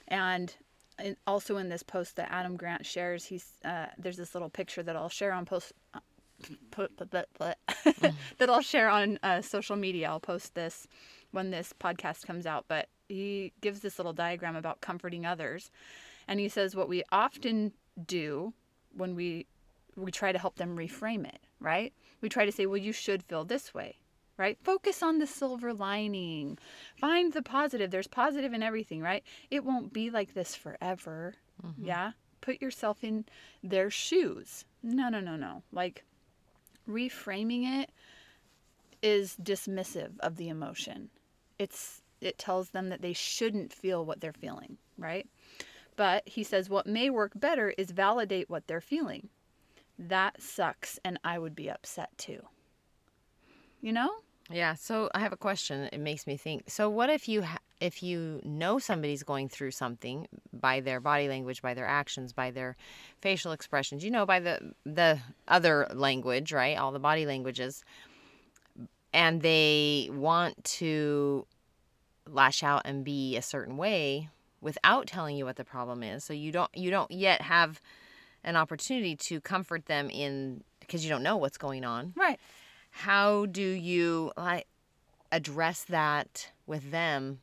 And 0.08 0.54
also 1.26 1.56
in 1.56 1.68
this 1.68 1.82
post 1.82 2.16
that 2.16 2.30
Adam 2.30 2.56
Grant 2.56 2.86
shares, 2.86 3.24
he's 3.24 3.46
uh, 3.64 3.86
there's 3.98 4.16
this 4.16 4.34
little 4.34 4.50
picture 4.50 4.82
that 4.82 4.96
I'll 4.96 5.08
share 5.08 5.32
on 5.32 5.44
post 5.44 5.72
uh, 5.94 6.00
put, 6.70 6.96
put, 6.96 7.10
put, 7.10 7.56
that 8.38 8.50
I'll 8.50 8.60
share 8.60 8.88
on 8.88 9.18
uh, 9.22 9.40
social 9.40 9.76
media. 9.76 10.08
I'll 10.08 10.20
post 10.20 10.54
this 10.54 10.86
when 11.32 11.50
this 11.50 11.72
podcast 11.78 12.26
comes 12.26 12.46
out. 12.46 12.64
But 12.68 12.88
he 13.08 13.52
gives 13.60 13.80
this 13.80 13.98
little 13.98 14.12
diagram 14.12 14.56
about 14.56 14.80
comforting 14.80 15.26
others, 15.26 15.70
and 16.28 16.40
he 16.40 16.48
says 16.48 16.74
what 16.74 16.88
we 16.88 17.02
often 17.12 17.72
do 18.06 18.52
when 18.96 19.14
we 19.14 19.46
we 19.96 20.10
try 20.10 20.32
to 20.32 20.38
help 20.38 20.56
them 20.56 20.76
reframe 20.76 21.26
it, 21.26 21.40
right? 21.60 21.92
We 22.20 22.28
try 22.28 22.44
to 22.44 22.52
say, 22.52 22.66
well, 22.66 22.76
you 22.76 22.92
should 22.92 23.22
feel 23.22 23.44
this 23.44 23.72
way, 23.72 23.96
right? 24.36 24.58
Focus 24.62 25.02
on 25.02 25.18
the 25.18 25.26
silver 25.26 25.72
lining. 25.72 26.58
Find 26.96 27.32
the 27.32 27.42
positive. 27.42 27.90
There's 27.90 28.06
positive 28.06 28.52
in 28.52 28.62
everything, 28.62 29.00
right? 29.00 29.22
It 29.50 29.64
won't 29.64 29.92
be 29.92 30.10
like 30.10 30.34
this 30.34 30.54
forever. 30.54 31.34
Mm-hmm. 31.64 31.84
Yeah? 31.84 32.12
Put 32.40 32.60
yourself 32.60 33.02
in 33.02 33.24
their 33.62 33.90
shoes. 33.90 34.64
No, 34.82 35.08
no, 35.08 35.20
no, 35.20 35.36
no. 35.36 35.62
Like 35.72 36.04
reframing 36.88 37.82
it 37.82 37.90
is 39.02 39.36
dismissive 39.42 40.18
of 40.20 40.36
the 40.36 40.48
emotion. 40.48 41.10
It's 41.58 42.02
it 42.20 42.38
tells 42.38 42.70
them 42.70 42.88
that 42.88 43.02
they 43.02 43.12
shouldn't 43.12 43.72
feel 43.72 44.04
what 44.04 44.20
they're 44.20 44.32
feeling, 44.32 44.78
right? 44.96 45.26
But 45.96 46.26
he 46.26 46.42
says 46.42 46.68
what 46.68 46.86
may 46.86 47.10
work 47.10 47.32
better 47.34 47.70
is 47.76 47.90
validate 47.90 48.50
what 48.50 48.66
they're 48.66 48.80
feeling. 48.80 49.28
That 49.98 50.42
sucks 50.42 50.98
and 51.04 51.18
I 51.22 51.38
would 51.38 51.54
be 51.54 51.70
upset 51.70 52.16
too. 52.18 52.42
You 53.84 53.92
know? 53.92 54.10
Yeah. 54.50 54.74
So 54.74 55.10
I 55.14 55.20
have 55.20 55.34
a 55.34 55.36
question. 55.36 55.90
It 55.92 56.00
makes 56.00 56.26
me 56.26 56.38
think. 56.38 56.70
So 56.70 56.88
what 56.88 57.10
if 57.10 57.28
you 57.28 57.42
ha- 57.42 57.58
if 57.80 58.02
you 58.02 58.40
know 58.42 58.78
somebody's 58.78 59.22
going 59.22 59.50
through 59.50 59.72
something 59.72 60.26
by 60.54 60.80
their 60.80 61.00
body 61.00 61.28
language, 61.28 61.60
by 61.60 61.74
their 61.74 61.86
actions, 61.86 62.32
by 62.32 62.50
their 62.50 62.76
facial 63.20 63.52
expressions, 63.52 64.02
you 64.02 64.10
know, 64.10 64.24
by 64.24 64.40
the 64.40 64.72
the 64.86 65.18
other 65.48 65.86
language, 65.92 66.50
right? 66.50 66.78
All 66.78 66.92
the 66.92 66.98
body 66.98 67.26
languages, 67.26 67.84
and 69.12 69.42
they 69.42 70.08
want 70.10 70.64
to 70.64 71.46
lash 72.26 72.62
out 72.62 72.82
and 72.86 73.04
be 73.04 73.36
a 73.36 73.42
certain 73.42 73.76
way 73.76 74.30
without 74.62 75.06
telling 75.06 75.36
you 75.36 75.44
what 75.44 75.56
the 75.56 75.64
problem 75.64 76.02
is. 76.02 76.24
So 76.24 76.32
you 76.32 76.52
don't 76.52 76.74
you 76.74 76.90
don't 76.90 77.10
yet 77.10 77.42
have 77.42 77.82
an 78.44 78.56
opportunity 78.56 79.14
to 79.16 79.42
comfort 79.42 79.84
them 79.84 80.08
in 80.08 80.64
because 80.80 81.04
you 81.04 81.10
don't 81.10 81.22
know 81.22 81.36
what's 81.36 81.58
going 81.58 81.84
on 81.84 82.14
Right. 82.16 82.38
How 82.96 83.44
do 83.46 83.60
you 83.62 84.30
like 84.36 84.66
address 85.32 85.82
that 85.84 86.52
with 86.64 86.92
them 86.92 87.40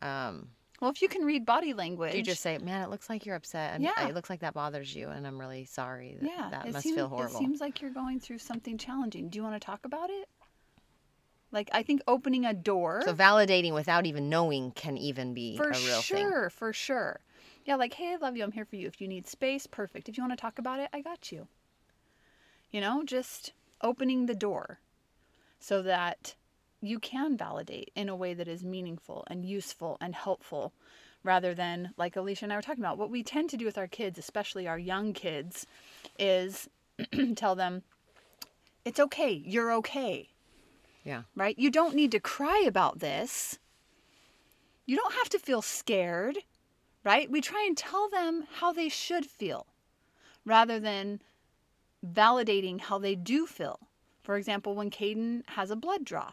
um 0.00 0.48
Well, 0.80 0.90
if 0.90 1.02
you 1.02 1.08
can 1.08 1.22
read 1.24 1.44
body 1.44 1.74
language, 1.74 2.14
you 2.14 2.22
just 2.22 2.40
say 2.40 2.56
man 2.56 2.82
it 2.82 2.88
looks 2.88 3.10
like 3.10 3.26
you're 3.26 3.36
upset 3.36 3.74
and 3.74 3.84
Yeah. 3.84 4.08
it 4.08 4.14
looks 4.14 4.30
like 4.30 4.40
that 4.40 4.54
bothers 4.54 4.94
you 4.96 5.08
and 5.10 5.26
i'm 5.26 5.38
really 5.38 5.66
sorry 5.66 6.16
that, 6.18 6.26
yeah, 6.26 6.48
that 6.50 6.72
must 6.72 6.84
seems, 6.84 6.96
feel 6.96 7.08
horrible 7.08 7.36
It 7.36 7.38
seems 7.38 7.60
like 7.60 7.82
you're 7.82 7.90
going 7.90 8.20
through 8.20 8.38
something 8.38 8.78
challenging. 8.78 9.28
Do 9.28 9.36
you 9.36 9.42
want 9.42 9.54
to 9.60 9.64
talk 9.64 9.84
about 9.84 10.08
it? 10.08 10.28
Like 11.52 11.68
I 11.74 11.82
think 11.82 12.00
opening 12.08 12.46
a 12.46 12.54
door 12.54 13.02
so 13.04 13.12
validating 13.14 13.74
without 13.74 14.06
even 14.06 14.30
knowing 14.30 14.70
can 14.70 14.96
even 14.96 15.34
be 15.34 15.58
for 15.58 15.68
a 15.68 15.78
real 15.78 16.00
thing 16.00 16.24
sure, 16.24 16.48
for 16.50 16.72
sure. 16.72 17.20
Yeah, 17.66 17.76
like 17.76 17.92
hey, 17.92 18.14
I 18.14 18.16
love 18.16 18.34
you. 18.34 18.44
I'm 18.44 18.52
here 18.52 18.64
for 18.64 18.76
you. 18.76 18.86
If 18.86 18.98
you 19.02 19.08
need 19.08 19.26
space, 19.26 19.66
perfect. 19.66 20.08
If 20.08 20.16
you 20.16 20.22
want 20.24 20.32
to 20.32 20.40
talk 20.40 20.58
about 20.58 20.80
it, 20.80 20.88
I 20.94 21.02
got 21.02 21.30
you. 21.30 21.48
You 22.70 22.80
know, 22.80 23.02
just 23.04 23.52
opening 23.82 24.26
the 24.26 24.34
door 24.34 24.80
so 25.58 25.82
that 25.82 26.34
you 26.80 26.98
can 26.98 27.36
validate 27.36 27.90
in 27.94 28.08
a 28.08 28.16
way 28.16 28.34
that 28.34 28.48
is 28.48 28.64
meaningful 28.64 29.24
and 29.28 29.44
useful 29.44 29.96
and 30.00 30.14
helpful 30.14 30.72
rather 31.22 31.54
than 31.54 31.92
like 31.96 32.16
Alicia 32.16 32.44
and 32.44 32.52
I 32.52 32.56
were 32.56 32.62
talking 32.62 32.82
about. 32.82 32.98
What 32.98 33.10
we 33.10 33.22
tend 33.22 33.50
to 33.50 33.56
do 33.56 33.64
with 33.64 33.78
our 33.78 33.86
kids, 33.86 34.18
especially 34.18 34.66
our 34.66 34.78
young 34.78 35.12
kids, 35.12 35.66
is 36.18 36.68
tell 37.36 37.54
them, 37.54 37.82
it's 38.84 38.98
okay, 38.98 39.30
you're 39.30 39.72
okay, 39.74 40.28
yeah 41.04 41.22
right? 41.36 41.58
You 41.58 41.70
don't 41.70 41.94
need 41.94 42.10
to 42.12 42.20
cry 42.20 42.64
about 42.66 42.98
this. 42.98 43.58
You 44.84 44.96
don't 44.96 45.14
have 45.14 45.28
to 45.30 45.38
feel 45.38 45.62
scared, 45.62 46.38
right? 47.04 47.30
We 47.30 47.40
try 47.40 47.64
and 47.66 47.76
tell 47.76 48.08
them 48.08 48.46
how 48.54 48.72
they 48.72 48.88
should 48.88 49.26
feel 49.26 49.66
rather 50.44 50.80
than 50.80 51.20
validating 52.06 52.80
how 52.80 52.98
they 52.98 53.14
do 53.14 53.46
feel. 53.46 53.78
For 54.22 54.36
example, 54.36 54.74
when 54.74 54.90
Caden 54.90 55.42
has 55.50 55.70
a 55.70 55.76
blood 55.76 56.04
draw, 56.04 56.32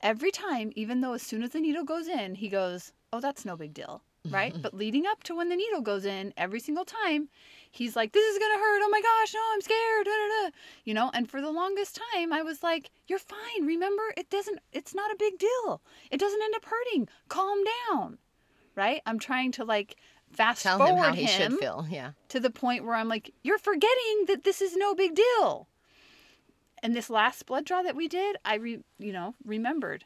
every 0.00 0.30
time, 0.30 0.72
even 0.74 1.00
though 1.00 1.12
as 1.12 1.22
soon 1.22 1.42
as 1.42 1.50
the 1.50 1.60
needle 1.60 1.84
goes 1.84 2.08
in, 2.08 2.34
he 2.34 2.48
goes, 2.48 2.92
Oh, 3.12 3.20
that's 3.20 3.44
no 3.44 3.56
big 3.56 3.74
deal, 3.74 4.02
right? 4.30 4.54
but 4.62 4.72
leading 4.72 5.06
up 5.06 5.22
to 5.24 5.34
when 5.36 5.50
the 5.50 5.56
needle 5.56 5.82
goes 5.82 6.06
in, 6.06 6.32
every 6.36 6.60
single 6.60 6.84
time, 6.84 7.28
he's 7.70 7.94
like, 7.94 8.12
This 8.12 8.24
is 8.24 8.38
gonna 8.38 8.58
hurt. 8.58 8.82
Oh 8.82 8.88
my 8.90 9.02
gosh, 9.02 9.34
no, 9.34 9.40
I'm 9.52 9.60
scared. 9.60 10.06
Da, 10.06 10.10
da, 10.10 10.48
da. 10.48 10.56
You 10.84 10.94
know, 10.94 11.10
and 11.12 11.30
for 11.30 11.40
the 11.40 11.50
longest 11.50 12.00
time, 12.14 12.32
I 12.32 12.42
was 12.42 12.62
like, 12.62 12.90
You're 13.06 13.18
fine. 13.18 13.66
Remember, 13.66 14.02
it 14.16 14.30
doesn't, 14.30 14.60
it's 14.72 14.94
not 14.94 15.12
a 15.12 15.16
big 15.18 15.38
deal. 15.38 15.82
It 16.10 16.18
doesn't 16.18 16.42
end 16.42 16.54
up 16.54 16.64
hurting. 16.64 17.08
Calm 17.28 17.58
down, 17.90 18.18
right? 18.74 19.02
I'm 19.06 19.18
trying 19.18 19.52
to 19.52 19.64
like 19.64 19.96
fast 20.32 20.62
tell 20.62 20.78
forward 20.78 20.94
him 20.94 21.04
how 21.04 21.12
he 21.12 21.26
should 21.26 21.52
feel 21.54 21.86
yeah 21.90 22.12
to 22.32 22.40
the 22.40 22.50
point 22.50 22.84
where 22.84 22.94
I'm 22.94 23.08
like, 23.08 23.34
you're 23.42 23.58
forgetting 23.58 24.24
that 24.26 24.42
this 24.44 24.62
is 24.62 24.74
no 24.74 24.94
big 24.94 25.14
deal. 25.14 25.68
And 26.82 26.96
this 26.96 27.10
last 27.10 27.44
blood 27.44 27.66
draw 27.66 27.82
that 27.82 27.94
we 27.94 28.08
did, 28.08 28.36
I 28.44 28.54
re, 28.54 28.78
you 28.98 29.12
know, 29.12 29.34
remembered. 29.44 30.04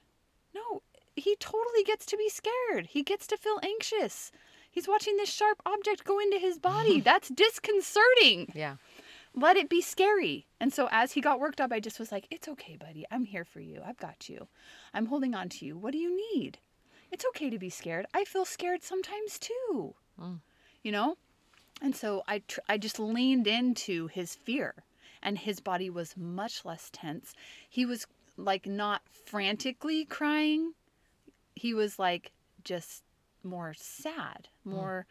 No, 0.53 0.83
he 1.15 1.37
totally 1.37 1.85
gets 1.85 2.05
to 2.07 2.17
be 2.17 2.29
scared. 2.29 2.89
He 2.89 3.05
gets 3.05 3.29
to 3.29 3.37
feel 3.37 3.61
anxious. 3.63 4.33
He's 4.71 4.89
watching 4.89 5.17
this 5.17 5.33
sharp 5.33 5.63
object 5.65 6.05
go 6.05 6.19
into 6.19 6.39
his 6.39 6.59
body. 6.59 7.01
That's 7.05 7.29
disconcerting. 7.29 8.53
Yeah. 8.55 8.77
Let 9.33 9.57
it 9.57 9.71
be 9.71 9.81
scary. 9.81 10.47
And 10.61 10.73
so 10.73 10.89
as 10.91 11.13
he 11.13 11.21
got 11.21 11.39
worked 11.39 11.61
up, 11.61 11.73
I 11.73 11.79
just 11.79 12.01
was 12.01 12.11
like, 12.11 12.27
It's 12.31 12.49
okay, 12.49 12.77
buddy. 12.77 13.07
I'm 13.11 13.25
here 13.25 13.45
for 13.45 13.61
you. 13.61 13.83
I've 13.87 13.99
got 13.99 14.29
you. 14.29 14.49
I'm 14.93 15.07
holding 15.07 15.35
on 15.35 15.49
to 15.51 15.65
you. 15.65 15.79
What 15.79 15.93
do 15.93 15.99
you 15.99 16.21
need? 16.35 16.59
It's 17.13 17.25
okay 17.29 17.51
to 17.51 17.59
be 17.59 17.71
scared. 17.71 18.07
I 18.13 18.25
feel 18.25 18.45
scared 18.45 18.83
sometimes 18.83 19.39
too. 19.39 19.95
Mm. 20.21 20.41
You 20.83 20.93
know? 20.93 21.17
And 21.83 21.95
so 21.95 22.23
I, 22.27 22.39
tr- 22.49 22.61
I 22.69 22.79
just 22.79 22.99
leaned 22.99 23.47
into 23.47 24.07
his 24.07 24.35
fear, 24.35 24.75
and 25.23 25.37
his 25.39 25.61
body 25.61 25.91
was 25.91 26.17
much 26.17 26.65
less 26.65 26.89
tense. 26.93 27.35
He 27.69 27.85
was 27.85 28.07
like 28.39 28.67
not 28.67 29.03
frantically 29.27 30.05
crying, 30.05 30.73
he 31.55 31.75
was 31.75 31.99
like 31.99 32.33
just 32.65 33.03
more 33.43 33.75
sad, 33.77 34.49
more 34.65 35.07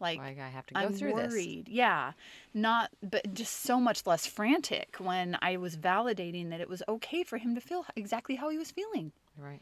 like 0.00 0.18
Like 0.18 0.38
I 0.40 0.48
have 0.48 0.66
to 0.66 0.74
go 0.74 0.80
I'm 0.80 0.92
through 0.92 1.14
this. 1.14 1.32
worried. 1.32 1.68
Yeah. 1.68 2.12
Not 2.52 2.90
but 3.02 3.32
just 3.32 3.60
so 3.62 3.78
much 3.80 4.06
less 4.06 4.26
frantic 4.26 4.96
when 4.98 5.38
I 5.40 5.56
was 5.56 5.76
validating 5.76 6.50
that 6.50 6.60
it 6.60 6.68
was 6.68 6.82
okay 6.88 7.22
for 7.22 7.38
him 7.38 7.54
to 7.54 7.60
feel 7.60 7.86
exactly 7.94 8.34
how 8.36 8.48
he 8.50 8.58
was 8.58 8.70
feeling. 8.70 9.12
Right. 9.38 9.60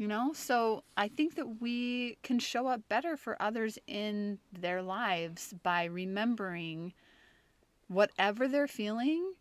You 0.00 0.08
know? 0.08 0.32
So 0.32 0.82
I 0.96 1.08
think 1.08 1.34
that 1.34 1.60
we 1.60 2.16
can 2.22 2.38
show 2.38 2.66
up 2.68 2.80
better 2.88 3.18
for 3.18 3.36
others 3.38 3.78
in 3.86 4.38
their 4.50 4.80
lives 4.80 5.52
by 5.62 5.84
remembering 5.84 6.94
whatever 7.88 8.48
they're 8.48 8.66
feeling 8.66 9.34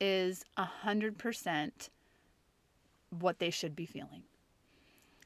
is 0.00 0.44
a 0.56 0.64
hundred 0.64 1.18
percent 1.18 1.90
what 3.10 3.40
they 3.40 3.50
should 3.50 3.74
be 3.74 3.86
feeling. 3.86 4.22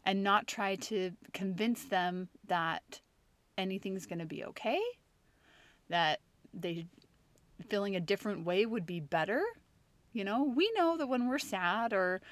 And 0.06 0.24
not 0.24 0.46
try 0.46 0.76
to 0.76 1.10
convince 1.34 1.84
them 1.84 2.30
that 2.46 3.00
anything's 3.58 4.06
going 4.06 4.20
to 4.20 4.24
be 4.24 4.42
okay, 4.42 4.80
that 5.90 6.20
they 6.54 6.86
feeling 7.68 7.94
a 7.94 8.00
different 8.00 8.46
way 8.46 8.64
would 8.64 8.86
be 8.86 9.00
better. 9.00 9.42
You 10.14 10.24
know, 10.24 10.44
we 10.44 10.72
know 10.74 10.96
that 10.96 11.08
when 11.08 11.28
we're 11.28 11.38
sad 11.38 11.92
or, 11.92 12.22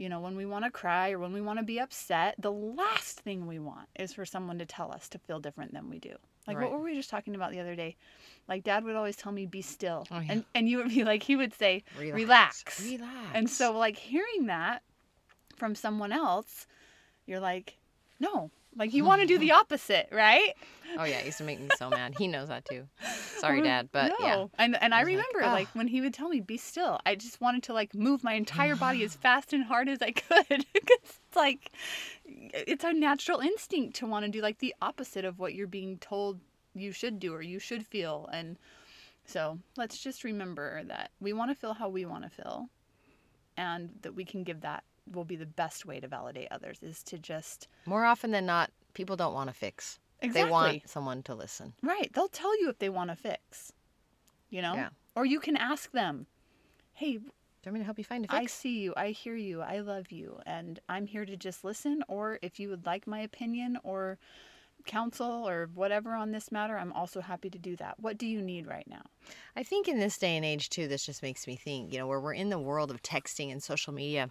you 0.00 0.08
know, 0.08 0.18
when 0.20 0.34
we 0.34 0.46
want 0.46 0.64
to 0.64 0.70
cry 0.70 1.10
or 1.12 1.18
when 1.18 1.32
we 1.32 1.42
want 1.42 1.58
to 1.58 1.64
be 1.64 1.78
upset, 1.78 2.34
the 2.38 2.50
last 2.50 3.20
thing 3.20 3.46
we 3.46 3.58
want 3.58 3.86
is 3.98 4.14
for 4.14 4.24
someone 4.24 4.58
to 4.58 4.64
tell 4.64 4.90
us 4.90 5.08
to 5.10 5.18
feel 5.18 5.38
different 5.40 5.74
than 5.74 5.90
we 5.90 5.98
do. 5.98 6.14
Like 6.46 6.56
Right. 6.56 6.62
what 6.70 6.72
were 6.72 6.82
we 6.82 6.94
just 6.94 7.10
talking 7.10 7.34
about 7.34 7.52
the 7.52 7.60
other 7.60 7.76
day? 7.76 7.96
Like 8.48 8.64
dad 8.64 8.82
would 8.84 8.96
always 8.96 9.16
tell 9.16 9.30
me 9.30 9.44
be 9.44 9.60
still. 9.60 10.06
Oh, 10.10 10.18
yeah. 10.20 10.32
And 10.32 10.44
and 10.54 10.68
you 10.70 10.78
would 10.78 10.88
be 10.88 11.04
like 11.04 11.22
he 11.22 11.36
would 11.36 11.52
say 11.52 11.84
Relax. 11.98 12.14
relax. 12.14 12.82
Relax. 12.84 13.16
And 13.34 13.50
so 13.50 13.76
like 13.76 13.96
hearing 13.96 14.46
that 14.46 14.82
from 15.56 15.74
someone 15.74 16.12
else, 16.12 16.66
you're 17.26 17.40
like, 17.40 17.76
no. 18.18 18.50
Like 18.76 18.94
you 18.94 19.04
want 19.04 19.20
to 19.20 19.26
do 19.26 19.38
the 19.38 19.52
opposite, 19.52 20.08
right? 20.12 20.54
Oh 20.96 21.04
yeah, 21.04 21.18
it 21.18 21.26
used 21.26 21.38
to 21.38 21.44
make 21.44 21.60
me 21.60 21.68
so 21.76 21.90
mad. 21.90 22.14
He 22.16 22.28
knows 22.28 22.48
that 22.48 22.64
too. 22.64 22.86
Sorry, 23.38 23.62
Dad, 23.62 23.88
but 23.92 24.12
yeah. 24.20 24.34
no. 24.34 24.50
And 24.58 24.80
and 24.80 24.94
I 24.94 25.04
was 25.04 25.08
like, 25.08 25.26
remember 25.32 25.52
like 25.52 25.68
when 25.74 25.88
he 25.88 26.00
would 26.00 26.14
tell 26.14 26.28
me 26.28 26.40
be 26.40 26.56
still, 26.56 27.00
I 27.04 27.14
just 27.16 27.40
wanted 27.40 27.64
to 27.64 27.72
like 27.72 27.94
move 27.94 28.22
my 28.22 28.34
entire 28.34 28.76
body 28.76 29.02
as 29.02 29.14
fast 29.16 29.52
and 29.52 29.64
hard 29.64 29.88
as 29.88 30.00
I 30.00 30.12
could 30.12 30.46
because 30.72 30.98
it's 31.02 31.36
like 31.36 31.72
it's 32.24 32.84
our 32.84 32.92
natural 32.92 33.40
instinct 33.40 33.96
to 33.96 34.06
want 34.06 34.24
to 34.24 34.30
do 34.30 34.40
like 34.40 34.58
the 34.58 34.74
opposite 34.80 35.24
of 35.24 35.38
what 35.38 35.54
you're 35.54 35.66
being 35.66 35.98
told 35.98 36.40
you 36.74 36.92
should 36.92 37.18
do 37.18 37.34
or 37.34 37.42
you 37.42 37.58
should 37.58 37.84
feel 37.84 38.28
and 38.32 38.56
so 39.24 39.58
let's 39.76 39.98
just 39.98 40.24
remember 40.24 40.82
that 40.84 41.10
we 41.20 41.32
want 41.32 41.50
to 41.50 41.54
feel 41.54 41.74
how 41.74 41.88
we 41.88 42.04
want 42.04 42.22
to 42.22 42.30
feel 42.30 42.68
and 43.56 43.90
that 44.02 44.14
we 44.14 44.24
can 44.24 44.44
give 44.44 44.60
that 44.60 44.84
will 45.10 45.24
be 45.24 45.36
the 45.36 45.46
best 45.46 45.86
way 45.86 46.00
to 46.00 46.08
validate 46.08 46.48
others 46.50 46.82
is 46.82 47.02
to 47.04 47.18
just 47.18 47.68
More 47.86 48.04
often 48.04 48.30
than 48.30 48.46
not, 48.46 48.70
people 48.94 49.16
don't 49.16 49.34
want 49.34 49.48
to 49.48 49.54
fix. 49.54 49.98
exactly 50.20 50.42
They 50.42 50.50
want 50.50 50.88
someone 50.88 51.22
to 51.24 51.34
listen. 51.34 51.72
Right. 51.82 52.12
They'll 52.12 52.28
tell 52.28 52.58
you 52.60 52.68
if 52.68 52.78
they 52.78 52.88
want 52.88 53.10
to 53.10 53.16
fix. 53.16 53.72
You 54.50 54.62
know? 54.62 54.74
Yeah. 54.74 54.88
Or 55.14 55.24
you 55.24 55.40
can 55.40 55.56
ask 55.56 55.92
them, 55.92 56.26
hey, 56.92 57.12
Do 57.14 57.18
you 57.18 57.30
want 57.66 57.74
me 57.74 57.80
to 57.80 57.84
help 57.84 57.98
you 57.98 58.04
find 58.04 58.24
a 58.24 58.28
fix? 58.28 58.40
I 58.40 58.46
see 58.46 58.80
you, 58.80 58.94
I 58.96 59.10
hear 59.10 59.34
you, 59.36 59.60
I 59.60 59.80
love 59.80 60.10
you, 60.10 60.40
and 60.46 60.80
I'm 60.88 61.06
here 61.06 61.24
to 61.26 61.36
just 61.36 61.62
listen. 61.62 62.02
Or 62.08 62.38
if 62.42 62.58
you 62.58 62.68
would 62.70 62.86
like 62.86 63.06
my 63.06 63.20
opinion 63.20 63.78
or 63.82 64.18
counsel 64.86 65.46
or 65.46 65.68
whatever 65.74 66.14
on 66.14 66.32
this 66.32 66.50
matter, 66.50 66.78
I'm 66.78 66.92
also 66.92 67.20
happy 67.20 67.50
to 67.50 67.58
do 67.58 67.76
that. 67.76 68.00
What 68.00 68.16
do 68.16 68.26
you 68.26 68.40
need 68.40 68.66
right 68.66 68.86
now? 68.88 69.02
I 69.54 69.62
think 69.62 69.88
in 69.88 69.98
this 69.98 70.16
day 70.16 70.36
and 70.36 70.44
age 70.44 70.70
too, 70.70 70.88
this 70.88 71.04
just 71.04 71.22
makes 71.22 71.46
me 71.46 71.54
think, 71.54 71.92
you 71.92 71.98
know, 71.98 72.06
where 72.06 72.20
we're 72.20 72.32
in 72.32 72.48
the 72.48 72.58
world 72.58 72.90
of 72.90 73.02
texting 73.02 73.52
and 73.52 73.62
social 73.62 73.92
media 73.92 74.30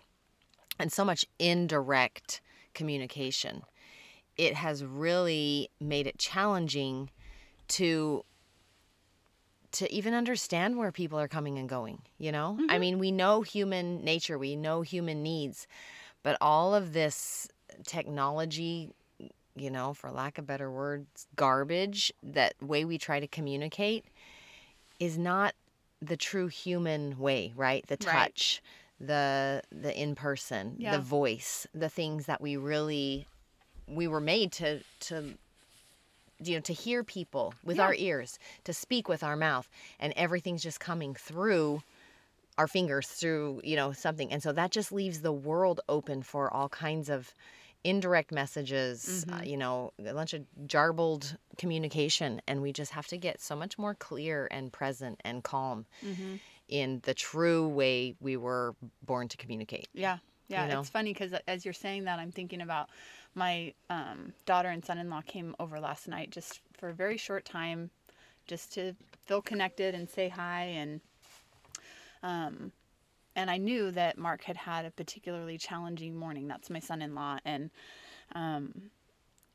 and 0.80 0.92
so 0.92 1.06
much 1.06 1.26
indirect 1.38 2.42
communication, 2.74 3.64
it 4.38 4.56
has 4.56 4.84
really 4.84 5.70
made 5.80 6.08
it 6.08 6.18
challenging 6.18 7.10
to 7.70 8.24
to 9.72 9.94
even 9.94 10.16
understand 10.16 10.78
where 10.78 10.92
people 10.92 11.20
are 11.20 11.28
coming 11.28 11.60
and 11.60 11.70
going, 11.70 12.02
you 12.18 12.32
know? 12.32 12.58
I 12.58 12.64
mm-hmm. 12.64 12.80
mean, 12.80 13.00
we 13.00 13.12
know 13.12 13.44
human 13.44 14.04
nature, 14.04 14.36
we 14.40 14.56
know 14.56 14.82
human 14.82 15.22
needs, 15.22 15.68
but 16.24 16.38
all 16.42 16.74
of 16.74 16.94
this 16.94 17.48
technology 17.86 18.96
you 19.56 19.70
know, 19.70 19.94
for 19.94 20.10
lack 20.10 20.38
of 20.38 20.48
better 20.48 20.72
words, 20.72 21.28
garbage, 21.36 22.14
that 22.24 22.54
way 22.62 22.86
we 22.86 22.98
try 22.98 23.20
to 23.20 23.28
communicate 23.28 24.06
is 25.00 25.18
not 25.18 25.54
the 26.02 26.18
true 26.18 26.48
human 26.48 27.18
way, 27.20 27.54
right? 27.56 27.86
The 27.88 27.98
touch, 27.98 28.62
the 29.00 29.64
the 29.72 29.98
in 30.00 30.16
person, 30.16 30.76
Yeah. 30.80 30.92
the 30.92 31.00
voice, 31.00 31.68
the 31.74 31.90
things 31.90 32.26
that 32.26 32.42
we 32.42 32.58
really 32.58 33.28
we 33.88 34.08
were 34.08 34.22
made 34.22 34.52
to 34.54 34.84
to 35.02 35.38
you 36.42 36.56
know, 36.56 36.62
to 36.62 36.74
hear 36.74 37.04
people 37.04 37.54
with 37.64 37.78
Yeah. 37.78 37.84
our 37.86 37.94
ears, 37.96 38.40
to 38.64 38.74
speak 38.74 39.10
with 39.10 39.24
our 39.24 39.36
mouth, 39.36 39.70
and 40.00 40.14
everything's 40.16 40.64
just 40.64 40.80
coming 40.80 41.14
through 41.14 41.82
our 42.58 42.68
fingers 42.68 43.08
through, 43.08 43.62
you 43.64 43.76
know, 43.76 43.92
something. 43.94 44.32
And 44.32 44.44
so 44.44 44.52
that 44.54 44.72
just 44.72 44.92
leaves 44.92 45.22
the 45.22 45.32
world 45.32 45.82
open 45.90 46.24
for 46.24 46.54
all 46.54 46.70
kinds 46.70 47.10
of 47.10 47.34
indirect 47.84 48.32
messages, 48.32 49.26
uh, 49.32 49.42
you 49.44 49.56
know, 49.58 49.94
a 50.06 50.14
bunch 50.14 50.34
of 50.34 50.46
jarbled 50.68 51.38
communication. 51.58 52.42
And 52.48 52.62
we 52.62 52.74
just 52.74 52.92
have 52.92 53.08
to 53.08 53.18
get 53.18 53.42
so 53.42 53.56
much 53.56 53.78
more 53.78 53.96
clear 53.96 54.48
and 54.52 54.72
present 54.74 55.22
and 55.24 55.44
calm 55.44 55.86
in 56.70 57.02
the 57.04 57.14
true 57.14 57.68
way 57.68 58.16
we 58.22 58.38
were 58.38 58.76
born 59.06 59.28
to 59.28 59.38
communicate. 59.38 59.90
Yeah. 59.94 60.20
Yeah. 60.48 60.68
know? 60.68 60.80
It's 60.80 60.90
funny 60.90 61.14
because 61.14 61.34
as 61.48 61.66
you're 61.66 61.74
saying 61.74 62.06
that, 62.06 62.20
I'm 62.20 62.32
thinking 62.32 62.62
about 62.62 62.90
my 63.36 63.74
um, 63.90 64.34
daughter 64.46 64.70
and 64.70 64.84
son 64.84 64.98
in 64.98 65.10
law 65.10 65.22
came 65.22 65.56
over 65.60 65.80
last 65.80 66.08
night 66.08 66.32
just 66.32 66.62
for 66.78 66.90
a 66.90 66.94
very 66.94 67.18
short 67.18 67.46
time 67.46 67.90
just 68.48 68.74
to 68.74 68.96
feel 69.26 69.42
connected 69.42 69.94
and 69.94 70.10
say 70.10 70.28
hi 70.28 70.64
and 70.64 71.02
um 72.24 72.72
and 73.36 73.50
I 73.50 73.58
knew 73.58 73.92
that 73.92 74.18
Mark 74.18 74.44
had 74.44 74.58
had 74.58 74.86
a 74.86 74.92
particularly 74.92 75.58
challenging 75.58 76.16
morning. 76.16 76.48
That's 76.48 76.70
my 76.70 76.80
son-in-law 76.80 77.40
and 77.46 77.70
um 78.34 78.90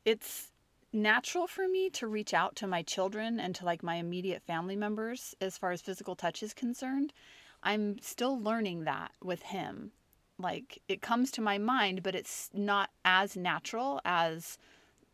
it's 0.05 0.51
natural 0.95 1.47
for 1.47 1.67
me 1.67 1.89
to 1.91 2.07
reach 2.07 2.33
out 2.33 2.55
to 2.55 2.67
my 2.67 2.81
children 2.81 3.39
and 3.39 3.53
to 3.55 3.65
like 3.65 3.83
my 3.83 3.95
immediate 3.95 4.41
family 4.43 4.75
members 4.75 5.35
as 5.41 5.57
far 5.57 5.71
as 5.71 5.81
physical 5.81 6.15
touch 6.15 6.41
is 6.41 6.53
concerned. 6.53 7.13
I'm 7.61 7.99
still 7.99 8.39
learning 8.39 8.85
that 8.85 9.11
with 9.23 9.43
him. 9.43 9.91
Like 10.37 10.81
it 10.87 11.01
comes 11.01 11.31
to 11.31 11.41
my 11.41 11.57
mind, 11.57 12.03
but 12.03 12.15
it's 12.15 12.49
not 12.53 12.89
as 13.03 13.35
natural 13.35 14.01
as 14.05 14.57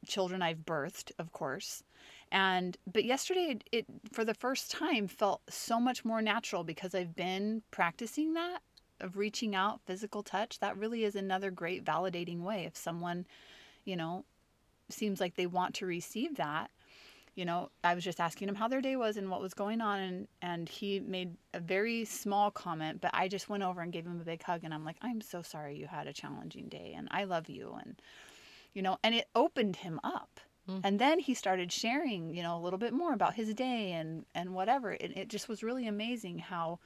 children 0.06 0.42
I've 0.42 0.66
birthed, 0.66 1.12
of 1.20 1.32
course. 1.32 1.84
And 2.32 2.78
but 2.92 3.04
yesterday 3.04 3.48
it, 3.52 3.64
it 3.72 3.86
for 4.12 4.24
the 4.24 4.34
first 4.34 4.72
time 4.72 5.08
felt 5.08 5.42
so 5.50 5.80
much 5.80 6.06
more 6.06 6.22
natural 6.22 6.64
because 6.64 6.96
I've 6.96 7.16
been 7.16 7.62
practicing 7.72 8.34
that 8.34 8.60
of 9.00 9.18
reaching 9.18 9.56
out, 9.56 9.82
physical 9.86 10.24
touch. 10.24 10.60
That 10.60 10.78
really 10.78 11.04
is 11.04 11.16
another 11.16 11.52
great 11.52 11.84
validating 11.84 12.42
way 12.42 12.66
if 12.66 12.78
someone, 12.78 13.26
you 13.84 13.96
know, 13.96 14.26
seems 14.94 15.20
like 15.20 15.36
they 15.36 15.48
want 15.48 15.76
to 15.76 15.86
receive 15.86 16.38
that. 16.38 16.72
You 17.36 17.46
know, 17.46 17.70
I 17.84 17.96
was 17.96 18.04
just 18.04 18.20
asking 18.20 18.50
him 18.50 18.56
how 18.56 18.68
their 18.68 18.82
day 18.82 18.98
was 18.98 19.16
and 19.16 19.30
what 19.30 19.42
was 19.42 19.54
going 19.54 19.80
on 19.80 20.00
and 20.00 20.28
and 20.42 20.68
he 20.68 21.00
made 21.00 21.38
a 21.54 21.60
very 21.60 22.04
small 22.06 22.52
comment, 22.52 23.00
but 23.00 23.12
I 23.14 23.28
just 23.30 23.48
went 23.50 23.64
over 23.64 23.82
and 23.82 23.94
gave 23.94 24.06
him 24.06 24.20
a 24.20 24.26
big 24.26 24.44
hug 24.44 24.62
and 24.64 24.74
I'm 24.74 24.84
like, 24.84 24.98
"I'm 25.02 25.22
so 25.22 25.42
sorry 25.42 25.78
you 25.78 25.88
had 25.88 26.08
a 26.08 26.14
challenging 26.14 26.68
day 26.68 26.94
and 26.96 27.08
I 27.12 27.24
love 27.24 27.48
you." 27.48 27.78
And 27.80 28.02
you 28.74 28.82
know, 28.82 28.98
and 29.04 29.16
it 29.16 29.28
opened 29.34 29.78
him 29.78 30.00
up. 30.04 30.40
Hmm. 30.68 30.80
And 30.84 31.00
then 31.00 31.20
he 31.20 31.34
started 31.34 31.72
sharing, 31.72 32.34
you 32.34 32.44
know, 32.44 32.58
a 32.58 32.62
little 32.62 32.80
bit 32.80 32.94
more 32.94 33.14
about 33.14 33.36
his 33.36 33.54
day 33.54 33.94
and 33.94 34.26
and 34.36 34.54
whatever. 34.54 34.92
It 34.92 35.16
it 35.16 35.28
just 35.30 35.48
was 35.48 35.64
really 35.64 35.88
amazing 35.88 36.40
how 36.40 36.80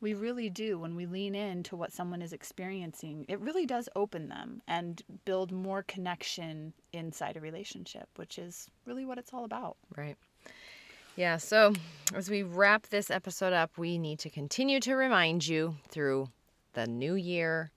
we 0.00 0.14
really 0.14 0.50
do 0.50 0.78
when 0.78 0.96
we 0.96 1.06
lean 1.06 1.34
into 1.34 1.76
what 1.76 1.92
someone 1.92 2.22
is 2.22 2.32
experiencing. 2.32 3.24
It 3.28 3.40
really 3.40 3.66
does 3.66 3.88
open 3.96 4.28
them 4.28 4.62
and 4.68 5.02
build 5.24 5.50
more 5.50 5.82
connection 5.82 6.72
inside 6.92 7.36
a 7.36 7.40
relationship, 7.40 8.08
which 8.16 8.38
is 8.38 8.68
really 8.84 9.04
what 9.04 9.18
it's 9.18 9.32
all 9.32 9.44
about. 9.44 9.76
Right. 9.96 10.16
Yeah. 11.16 11.36
So 11.36 11.72
as 12.14 12.28
we 12.28 12.42
wrap 12.42 12.88
this 12.88 13.10
episode 13.10 13.52
up, 13.52 13.78
we 13.78 13.98
need 13.98 14.18
to 14.20 14.30
continue 14.30 14.80
to 14.80 14.94
remind 14.94 15.46
you 15.46 15.76
through 15.88 16.28
the 16.72 16.86
new 16.86 17.14
year 17.14 17.70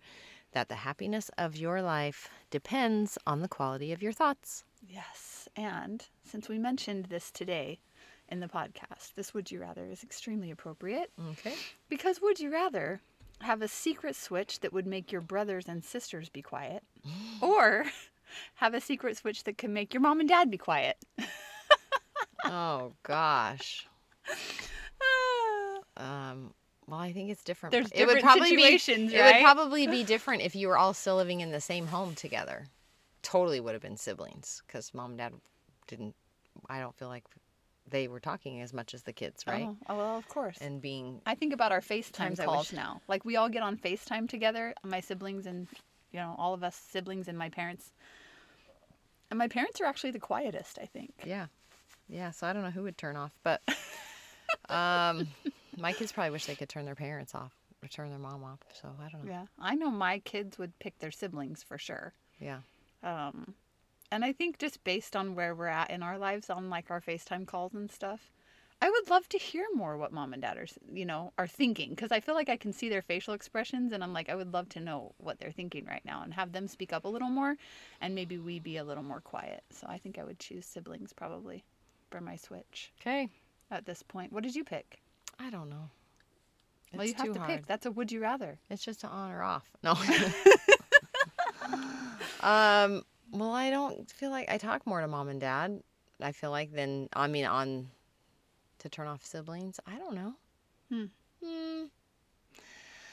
that 0.54 0.70
the 0.70 0.76
happiness 0.76 1.30
of 1.38 1.56
your 1.56 1.82
life 1.82 2.30
depends 2.50 3.18
on 3.28 3.42
the 3.42 3.48
quality 3.48 3.92
of 3.92 4.02
your 4.02 4.12
thoughts. 4.12 4.64
Yes. 4.88 5.48
And 5.56 6.06
since 6.24 6.50
we 6.50 6.58
mentioned 6.58 7.06
this 7.06 7.32
today 7.32 7.80
in 8.30 8.40
the 8.40 8.48
podcast, 8.48 9.14
this 9.16 9.34
would 9.34 9.50
you 9.52 9.60
rather 9.62 9.86
is 9.86 10.04
extremely 10.04 10.52
appropriate 10.52 11.12
Okay. 11.32 11.54
because 11.90 12.22
would 12.22 12.40
you 12.40 12.52
rather 12.52 13.00
have 13.42 13.62
a 13.62 13.68
secret 13.68 14.16
switch 14.16 14.60
that 14.62 14.74
would 14.74 14.88
make 14.88 15.12
your 15.12 15.22
brothers 15.22 15.66
and 15.68 15.84
sisters 15.84 16.28
be 16.30 16.42
quiet 16.42 16.84
or 17.42 17.86
have 18.56 18.74
a 18.74 18.82
secret 18.82 19.16
switch 19.18 19.44
that 19.46 19.58
can 19.58 19.74
make 19.74 19.94
your 19.94 20.02
mom 20.02 20.20
and 20.20 20.28
dad 20.30 20.50
be 20.52 20.58
quiet? 20.58 20.98
oh 22.46 22.94
gosh. 23.04 23.88
Um. 25.98 26.54
Well, 26.88 27.00
I 27.00 27.12
think 27.12 27.32
it's 27.32 27.44
different. 27.44 27.72
There's 27.72 27.92
it 27.92 28.06
would 28.06 28.16
different 28.16 28.24
probably 28.24 28.50
situations, 28.52 29.12
be. 29.12 29.18
It 29.18 29.24
would 29.24 29.42
probably 29.42 29.88
be 29.88 30.04
different 30.14 30.42
if 30.44 30.56
you 30.56 30.68
were 30.68 30.78
all 30.78 30.94
still 30.94 31.16
living 31.16 31.42
in 31.42 31.52
the 31.52 31.60
same 31.60 31.88
home 31.88 32.16
together. 32.16 32.66
Totally 33.24 33.60
would 33.60 33.74
have 33.74 33.82
been 33.82 33.98
siblings 33.98 34.62
because 34.66 34.94
mom 34.94 35.12
and 35.12 35.18
dad 35.18 35.34
didn't. 35.88 36.16
I 36.70 36.80
don't 36.80 36.96
feel 36.96 37.08
like 37.10 37.24
they 37.90 38.08
were 38.08 38.20
talking 38.20 38.62
as 38.62 38.74
much 38.74 38.94
as 38.94 39.04
the 39.04 39.14
kids, 39.14 39.44
right? 39.48 39.66
Oh, 39.68 39.78
oh, 39.90 39.98
well, 39.98 40.18
of 40.18 40.28
course. 40.28 40.58
And 40.60 40.82
being 40.82 41.22
I 41.26 41.36
think 41.36 41.54
about 41.54 41.72
our 41.72 41.82
FaceTime 41.82 42.40
I 42.40 42.46
calls 42.46 42.72
wish- 42.72 42.78
now. 42.78 43.02
Like 43.08 43.24
we 43.26 43.36
all 43.36 43.50
get 43.50 43.64
on 43.64 43.78
FaceTime 43.78 44.28
together, 44.30 44.74
my 44.84 45.00
siblings 45.00 45.46
and 45.46 45.68
you 46.12 46.20
know, 46.20 46.36
all 46.38 46.54
of 46.54 46.64
us 46.64 46.76
siblings 46.76 47.28
and 47.28 47.38
my 47.38 47.50
parents. 47.50 47.92
And 49.30 49.38
my 49.38 49.48
parents 49.50 49.82
are 49.82 49.86
actually 49.86 50.12
the 50.12 50.20
quietest, 50.20 50.80
I 50.82 50.86
think. 50.86 51.12
yeah, 51.26 51.48
yeah. 52.08 52.32
So 52.32 52.48
I 52.48 52.54
don't 52.54 52.64
know 52.64 52.70
who 52.72 52.84
would 52.84 52.98
turn 52.98 53.18
off, 53.18 53.32
but 53.44 53.62
um, 54.70 55.28
my 55.78 55.92
kids 55.94 56.12
probably 56.12 56.32
wish 56.32 56.46
they 56.46 56.56
could 56.56 56.70
turn 56.70 56.86
their 56.86 56.96
parents 56.96 57.36
off 57.36 57.54
or 57.84 57.88
turn 57.90 58.10
their 58.10 58.20
mom 58.20 58.44
off. 58.44 58.60
So 58.82 58.90
I 59.04 59.10
don't 59.10 59.26
know. 59.26 59.32
Yeah. 59.32 59.46
I 59.60 59.76
know 59.76 59.92
my 59.92 60.20
kids 60.20 60.58
would 60.58 60.78
pick 60.80 60.98
their 61.00 61.12
siblings 61.12 61.62
for 61.64 61.78
sure. 61.78 62.14
Yeah. 62.40 62.60
Um 63.04 63.54
and 64.12 64.24
I 64.26 64.32
think 64.34 64.58
just 64.60 64.84
based 64.84 65.16
on 65.16 65.36
where 65.36 65.54
we're 65.56 65.68
at 65.68 65.90
in 65.92 66.04
our 66.04 66.18
lives 66.18 66.50
on 66.50 66.70
like 66.70 66.90
our 66.92 67.02
FaceTime 67.02 67.46
calls 67.46 67.74
and 67.74 67.92
stuff, 67.92 68.32
I 68.82 68.90
would 68.90 69.10
love 69.10 69.28
to 69.30 69.38
hear 69.40 69.66
more 69.74 69.98
what 69.98 70.12
mom 70.14 70.34
and 70.34 70.42
dad 70.42 70.58
are, 70.58 70.68
you 70.94 71.06
know, 71.06 71.34
are 71.38 71.48
thinking 71.48 71.90
because 71.92 72.12
I 72.12 72.20
feel 72.20 72.36
like 72.36 72.48
I 72.50 72.58
can 72.58 72.72
see 72.72 72.90
their 72.90 73.02
facial 73.02 73.34
expressions 73.34 73.92
and 73.92 74.04
I'm 74.04 74.14
like 74.14 74.30
I 74.30 74.36
would 74.36 74.54
love 74.54 74.70
to 74.70 74.80
know 74.80 75.14
what 75.18 75.40
they're 75.40 75.52
thinking 75.52 75.86
right 75.86 76.06
now 76.06 76.22
and 76.24 76.34
have 76.34 76.52
them 76.52 76.68
speak 76.68 76.94
up 76.94 77.06
a 77.06 77.08
little 77.08 77.30
more 77.30 77.56
and 78.02 78.14
maybe 78.14 78.38
we 78.38 78.60
be 78.60 78.78
a 78.78 78.84
little 78.84 79.04
more 79.04 79.20
quiet. 79.22 79.64
So 79.72 79.88
I 79.90 79.98
think 79.98 80.18
I 80.20 80.24
would 80.24 80.40
choose 80.40 80.66
siblings 80.66 81.12
probably 81.12 81.64
for 82.12 82.22
my 82.22 82.36
switch 82.36 82.92
Okay. 83.02 83.30
at 83.72 83.86
this 83.86 84.04
point. 84.04 84.32
What 84.32 84.44
did 84.44 84.56
you 84.56 84.64
pick? 84.64 85.00
I 85.40 85.50
don't 85.50 85.70
know. 85.70 85.90
well, 86.94 87.06
you 87.06 87.14
have 87.16 87.34
to 87.34 87.40
hard. 87.40 87.50
pick. 87.52 87.66
That's 87.66 87.86
a 87.88 87.92
would 87.92 88.12
you 88.12 88.22
rather. 88.22 88.60
It's 88.70 88.86
just 88.86 89.04
an 89.04 89.10
on 89.10 89.32
or 89.32 89.42
off. 89.42 89.66
No. 89.84 89.96
um. 92.42 93.04
Well, 93.32 93.52
I 93.52 93.70
don't 93.70 94.10
feel 94.10 94.32
like 94.32 94.50
I 94.50 94.58
talk 94.58 94.86
more 94.86 95.02
to 95.02 95.08
mom 95.08 95.30
and 95.30 95.40
dad. 95.40 95.82
I 96.22 96.32
feel 96.32 96.52
like 96.52 96.72
than 96.72 97.10
I 97.14 97.28
mean 97.28 97.46
on 97.46 97.90
to 98.80 98.90
turn 98.90 99.08
off 99.08 99.26
siblings. 99.26 99.80
I 99.86 99.98
don't 99.98 100.16
know. 100.16 100.34
Hmm. 100.90 101.06
Hmm. 101.44 101.86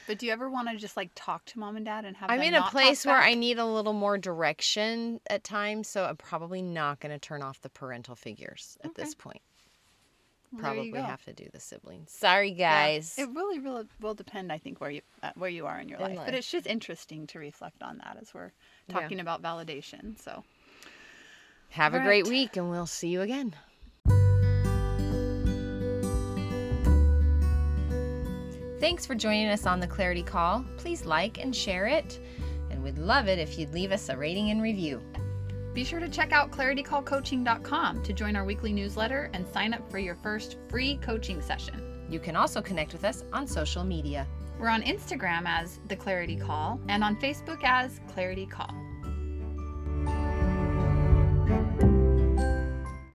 But 0.07 0.19
do 0.19 0.27
you 0.27 0.31
ever 0.31 0.49
want 0.49 0.69
to 0.69 0.77
just 0.77 0.95
like 0.95 1.11
talk 1.15 1.45
to 1.45 1.59
mom 1.59 1.75
and 1.77 1.85
dad 1.85 2.05
and 2.05 2.15
have 2.17 2.29
I'm 2.29 2.41
in 2.41 2.53
a 2.53 2.63
place 2.63 3.05
where 3.05 3.19
back? 3.19 3.29
I 3.29 3.33
need 3.33 3.57
a 3.57 3.65
little 3.65 3.93
more 3.93 4.17
direction 4.17 5.19
at 5.29 5.43
times, 5.43 5.87
so 5.87 6.05
I'm 6.05 6.17
probably 6.17 6.61
not 6.61 6.99
going 6.99 7.11
to 7.11 7.19
turn 7.19 7.41
off 7.41 7.61
the 7.61 7.69
parental 7.69 8.15
figures 8.15 8.77
at 8.83 8.93
this 8.95 9.15
point. 9.15 9.41
Well, 10.55 10.73
Probably 10.73 11.01
have 11.01 11.23
to 11.25 11.33
do 11.33 11.47
the 11.51 11.59
siblings. 11.59 12.11
Sorry, 12.11 12.51
Yeah. 12.51 12.71
guys. 12.85 13.15
It 13.17 13.29
really, 13.29 13.59
really 13.59 13.85
will 13.99 14.13
depend, 14.13 14.51
I 14.51 14.57
think, 14.57 14.79
where 14.79 14.89
you 14.89 15.01
uh, 15.21 15.31
where 15.35 15.49
you 15.49 15.65
are 15.65 15.79
in 15.79 15.89
your 15.89 15.99
In 15.99 16.15
life. 16.15 16.25
But 16.25 16.33
it's 16.33 16.49
just 16.49 16.65
interesting 16.67 17.27
to 17.27 17.39
reflect 17.39 17.83
on 17.83 17.97
that 17.99 18.17
as 18.21 18.33
we're 18.33 18.51
Yeah. 18.87 19.01
talking 19.01 19.19
about 19.19 19.41
validation. 19.41 20.17
So 20.19 20.43
Have 21.69 21.93
a 21.93 21.97
All 21.97 22.03
great 22.03 22.23
right. 22.23 22.29
week, 22.31 22.55
and 22.57 22.69
we'll 22.69 22.85
see 22.87 23.09
you 23.09 23.21
again. 23.21 23.53
Thanks 28.79 29.05
for 29.05 29.15
joining 29.15 29.47
us 29.47 29.65
on 29.65 29.79
the 29.79 29.87
Clarity 29.87 30.21
Call. 30.23 30.63
Please 30.77 31.05
like 31.05 31.39
and 31.39 31.55
share 31.55 31.87
it, 31.87 32.19
and 32.69 32.83
we'd 32.83 32.97
love 32.99 33.27
it 33.27 33.39
if 33.39 33.57
you'd 33.57 33.73
leave 33.73 33.91
us 33.91 34.09
a 34.09 34.17
rating 34.17 34.51
and 34.51 34.61
review. 34.61 35.01
Be 35.75 35.83
sure 35.83 35.99
to 35.99 36.07
check 36.07 36.31
out 36.31 36.51
claritycallcoaching.com 36.51 38.01
to 38.01 38.13
join 38.13 38.37
our 38.37 38.45
weekly 38.45 38.71
newsletter 38.71 39.29
and 39.33 39.45
sign 39.45 39.73
up 39.73 39.91
for 39.91 39.99
your 39.99 40.15
first 40.15 40.57
free 40.69 40.95
coaching 40.97 41.41
session. 41.41 42.07
You 42.09 42.19
can 42.19 42.37
also 42.37 42.61
connect 42.61 42.93
with 42.93 43.03
us 43.03 43.25
on 43.33 43.45
social 43.45 43.83
media. 43.83 44.25
We're 44.57 44.69
on 44.69 44.83
Instagram 44.83 45.43
as 45.45 45.81
The 45.89 45.97
Clarity 45.97 46.37
Call 46.37 46.79
and 46.87 47.03
on 47.03 47.17
Facebook 47.17 47.61
as 47.63 47.99
Clarity 48.07 48.45
Call. 48.45 48.73